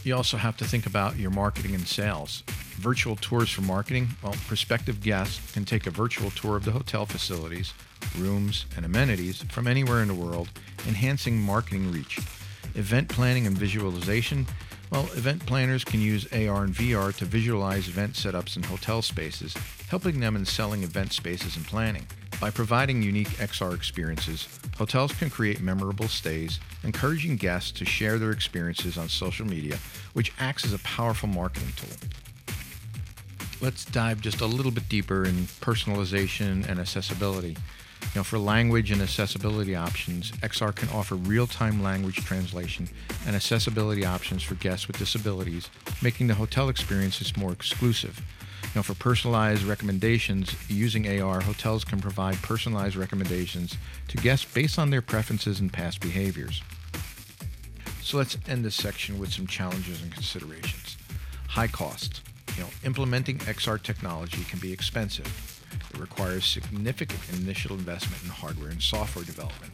You 0.03 0.15
also 0.15 0.37
have 0.37 0.57
to 0.57 0.65
think 0.65 0.85
about 0.85 1.17
your 1.17 1.31
marketing 1.31 1.75
and 1.75 1.87
sales. 1.87 2.43
Virtual 2.75 3.15
tours 3.15 3.49
for 3.49 3.61
marketing, 3.61 4.09
well, 4.21 4.35
prospective 4.47 5.01
guests 5.01 5.53
can 5.53 5.63
take 5.63 5.87
a 5.87 5.91
virtual 5.91 6.29
tour 6.31 6.57
of 6.57 6.65
the 6.65 6.71
hotel 6.71 7.05
facilities, 7.05 7.73
rooms, 8.15 8.65
and 8.75 8.85
amenities 8.85 9.43
from 9.43 9.67
anywhere 9.67 10.01
in 10.01 10.07
the 10.07 10.13
world, 10.13 10.49
enhancing 10.87 11.39
marketing 11.39 11.91
reach. 11.91 12.19
Event 12.75 13.09
planning 13.09 13.45
and 13.47 13.57
visualization, 13.57 14.47
well, 14.91 15.09
event 15.15 15.45
planners 15.45 15.83
can 15.83 16.01
use 16.01 16.27
AR 16.31 16.63
and 16.63 16.73
VR 16.75 17.15
to 17.17 17.25
visualize 17.25 17.87
event 17.87 18.13
setups 18.13 18.57
in 18.57 18.63
hotel 18.63 19.01
spaces, 19.01 19.55
helping 19.87 20.19
them 20.19 20.35
in 20.35 20.45
selling 20.45 20.83
event 20.83 21.13
spaces 21.13 21.55
and 21.55 21.65
planning. 21.65 22.05
By 22.39 22.51
providing 22.51 23.01
unique 23.01 23.29
XR 23.29 23.73
experiences, 23.73 24.47
hotels 24.77 25.13
can 25.13 25.29
create 25.29 25.61
memorable 25.61 26.07
stays, 26.07 26.59
encouraging 26.83 27.37
guests 27.37 27.71
to 27.71 27.85
share 27.85 28.19
their 28.19 28.31
experiences 28.31 28.97
on 28.97 29.09
social 29.09 29.47
media, 29.47 29.77
which 30.13 30.33
acts 30.39 30.65
as 30.65 30.73
a 30.73 30.79
powerful 30.79 31.29
marketing 31.29 31.73
tool. 31.75 32.09
Let's 33.61 33.85
dive 33.85 34.19
just 34.19 34.41
a 34.41 34.45
little 34.45 34.71
bit 34.71 34.89
deeper 34.89 35.23
in 35.23 35.47
personalization 35.61 36.67
and 36.67 36.79
accessibility. 36.79 37.55
You 38.13 38.19
know, 38.19 38.23
for 38.23 38.37
language 38.37 38.91
and 38.91 39.01
accessibility 39.01 39.75
options, 39.75 40.31
XR 40.33 40.75
can 40.75 40.87
offer 40.89 41.15
real-time 41.15 41.81
language 41.81 42.17
translation 42.17 42.87
and 43.25 43.35
accessibility 43.35 44.05
options 44.05 44.43
for 44.43 44.53
guests 44.53 44.87
with 44.87 44.99
disabilities, 44.99 45.71
making 46.03 46.27
the 46.27 46.35
hotel 46.35 46.69
experiences 46.69 47.35
more 47.35 47.51
exclusive. 47.51 48.21
Now, 48.75 48.83
for 48.83 48.93
personalized 48.93 49.63
recommendations 49.63 50.55
using 50.69 51.21
AR, 51.21 51.41
hotels 51.41 51.83
can 51.83 51.99
provide 51.99 52.35
personalized 52.43 52.95
recommendations 52.95 53.77
to 54.09 54.17
guests 54.17 54.45
based 54.45 54.77
on 54.77 54.91
their 54.91 55.01
preferences 55.01 55.59
and 55.59 55.73
past 55.73 55.99
behaviors. 55.99 56.61
So 58.03 58.17
let's 58.17 58.37
end 58.47 58.63
this 58.63 58.75
section 58.75 59.17
with 59.17 59.33
some 59.33 59.47
challenges 59.47 60.03
and 60.03 60.11
considerations. 60.11 60.97
High 61.47 61.67
cost. 61.67 62.21
You 62.57 62.63
know, 62.63 62.69
implementing 62.83 63.39
XR 63.39 63.81
technology 63.81 64.43
can 64.43 64.59
be 64.59 64.71
expensive. 64.71 65.52
It 65.93 65.99
requires 65.99 66.45
significant 66.45 67.21
initial 67.33 67.75
investment 67.75 68.23
in 68.23 68.29
hardware 68.29 68.69
and 68.69 68.81
software 68.81 69.25
development. 69.25 69.73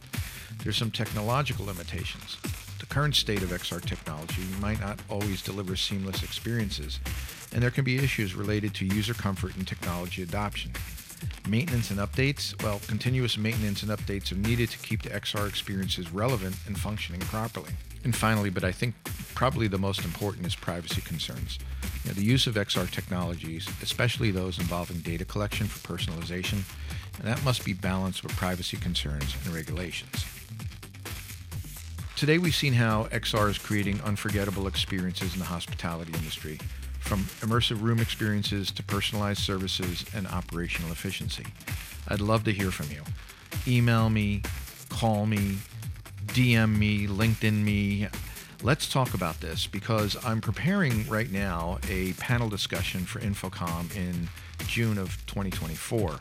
There's 0.62 0.76
some 0.76 0.90
technological 0.90 1.66
limitations. 1.66 2.36
The 2.78 2.86
current 2.86 3.14
state 3.14 3.42
of 3.42 3.50
XR 3.50 3.84
technology 3.84 4.42
might 4.60 4.80
not 4.80 5.00
always 5.08 5.42
deliver 5.42 5.76
seamless 5.76 6.22
experiences, 6.22 7.00
and 7.52 7.62
there 7.62 7.70
can 7.70 7.84
be 7.84 7.98
issues 7.98 8.34
related 8.34 8.74
to 8.74 8.86
user 8.86 9.14
comfort 9.14 9.56
and 9.56 9.66
technology 9.66 10.22
adoption. 10.22 10.72
Maintenance 11.48 11.90
and 11.90 11.98
updates, 11.98 12.60
well, 12.62 12.80
continuous 12.86 13.36
maintenance 13.36 13.82
and 13.82 13.90
updates 13.90 14.30
are 14.32 14.36
needed 14.36 14.70
to 14.70 14.78
keep 14.78 15.02
the 15.02 15.10
XR 15.10 15.48
experiences 15.48 16.12
relevant 16.12 16.56
and 16.66 16.78
functioning 16.78 17.20
properly. 17.20 17.72
And 18.04 18.14
finally, 18.14 18.50
but 18.50 18.64
I 18.64 18.72
think 18.72 18.94
probably 19.34 19.68
the 19.68 19.78
most 19.78 20.04
important 20.04 20.46
is 20.46 20.54
privacy 20.54 21.00
concerns. 21.00 21.58
You 22.04 22.10
know, 22.10 22.14
the 22.14 22.24
use 22.24 22.46
of 22.46 22.54
XR 22.54 22.90
technologies, 22.90 23.68
especially 23.82 24.30
those 24.30 24.58
involving 24.58 24.98
data 25.00 25.24
collection 25.24 25.66
for 25.66 25.96
personalization, 25.96 26.62
and 27.18 27.26
that 27.26 27.44
must 27.44 27.64
be 27.64 27.72
balanced 27.72 28.22
with 28.22 28.34
privacy 28.36 28.76
concerns 28.76 29.34
and 29.44 29.54
regulations. 29.54 30.24
Today, 32.16 32.38
we've 32.38 32.54
seen 32.54 32.74
how 32.74 33.04
XR 33.04 33.50
is 33.50 33.58
creating 33.58 34.00
unforgettable 34.02 34.66
experiences 34.66 35.32
in 35.32 35.38
the 35.38 35.46
hospitality 35.46 36.12
industry, 36.12 36.58
from 37.00 37.24
immersive 37.40 37.82
room 37.82 37.98
experiences 37.98 38.70
to 38.70 38.82
personalized 38.82 39.40
services 39.40 40.04
and 40.14 40.26
operational 40.28 40.92
efficiency. 40.92 41.46
I'd 42.08 42.20
love 42.20 42.44
to 42.44 42.52
hear 42.52 42.70
from 42.70 42.90
you. 42.90 43.02
Email 43.66 44.10
me, 44.10 44.42
call 44.88 45.26
me, 45.26 45.58
DM 46.28 46.76
me, 46.76 47.06
LinkedIn 47.06 47.64
me. 47.64 48.08
Let's 48.62 48.88
talk 48.88 49.14
about 49.14 49.40
this 49.40 49.66
because 49.66 50.16
I'm 50.24 50.40
preparing 50.40 51.08
right 51.08 51.30
now 51.30 51.78
a 51.88 52.12
panel 52.14 52.48
discussion 52.48 53.04
for 53.04 53.18
InfoComm 53.20 53.96
in 53.96 54.28
June 54.66 54.98
of 54.98 55.16
2024. 55.26 56.18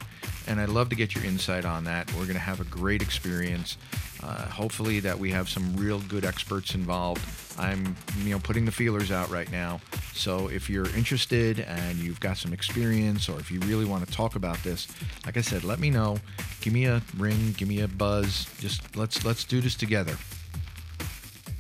And 0.48 0.60
I'd 0.60 0.70
love 0.70 0.89
to 0.89 0.96
get 0.96 1.13
your 1.13 1.26
insight 1.26 1.65
on 1.65 1.84
that. 1.84 2.12
We're 2.13 2.24
going 2.24 2.34
to 2.34 2.39
have 2.39 2.62
a 2.62 2.65
great 2.65 3.02
experience. 3.02 3.78
Uh, 4.21 4.45
hopefully, 4.47 4.99
that 4.99 5.17
we 5.17 5.32
have 5.32 5.47
some 5.47 5.75
real 5.77 5.99
good 6.01 6.25
experts 6.25 6.75
involved. 6.75 7.21
I'm, 7.58 7.95
you 8.23 8.32
know, 8.32 8.39
putting 8.39 8.65
the 8.65 8.71
feelers 8.71 9.12
out 9.12 9.29
right 9.29 9.49
now. 9.51 9.79
So 10.13 10.49
if 10.49 10.69
you're 10.69 10.89
interested 10.95 11.60
and 11.60 11.97
you've 11.97 12.19
got 12.19 12.38
some 12.38 12.53
experience, 12.53 13.29
or 13.29 13.39
if 13.39 13.49
you 13.49 13.60
really 13.62 13.86
want 13.86 14.05
to 14.05 14.12
talk 14.12 14.36
about 14.36 14.62
this, 14.63 14.88
like 15.25 15.38
I 15.38 15.41
said, 15.41 15.63
let 15.63 15.79
me 15.79 15.89
know. 15.89 16.17
Give 16.62 16.73
me 16.73 16.86
a 16.86 17.01
ring. 17.17 17.53
Give 17.58 17.67
me 17.67 17.82
a 17.82 17.88
buzz. 17.88 18.47
Just 18.60 18.95
let's 18.95 19.23
let's 19.23 19.45
do 19.45 19.62
this 19.62 19.75
together. 19.75 20.15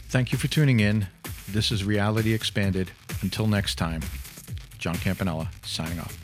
Thank 0.09 0.31
you 0.31 0.37
for 0.37 0.47
tuning 0.47 0.79
in. 0.79 1.07
This 1.47 1.71
is 1.71 1.83
Reality 1.83 2.33
Expanded. 2.33 2.91
Until 3.21 3.47
next 3.47 3.75
time, 3.75 4.01
John 4.77 4.95
Campanella 4.95 5.49
signing 5.63 5.99
off. 5.99 6.17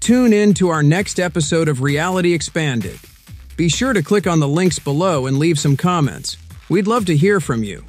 Tune 0.00 0.32
in 0.32 0.52
to 0.54 0.68
our 0.68 0.82
next 0.82 1.20
episode 1.20 1.68
of 1.68 1.80
Reality 1.80 2.32
Expanded. 2.32 2.98
Be 3.62 3.68
sure 3.68 3.92
to 3.92 4.02
click 4.02 4.26
on 4.26 4.40
the 4.40 4.48
links 4.48 4.80
below 4.80 5.26
and 5.26 5.38
leave 5.38 5.56
some 5.56 5.76
comments. 5.76 6.36
We'd 6.68 6.88
love 6.88 7.06
to 7.06 7.16
hear 7.16 7.38
from 7.38 7.62
you. 7.62 7.84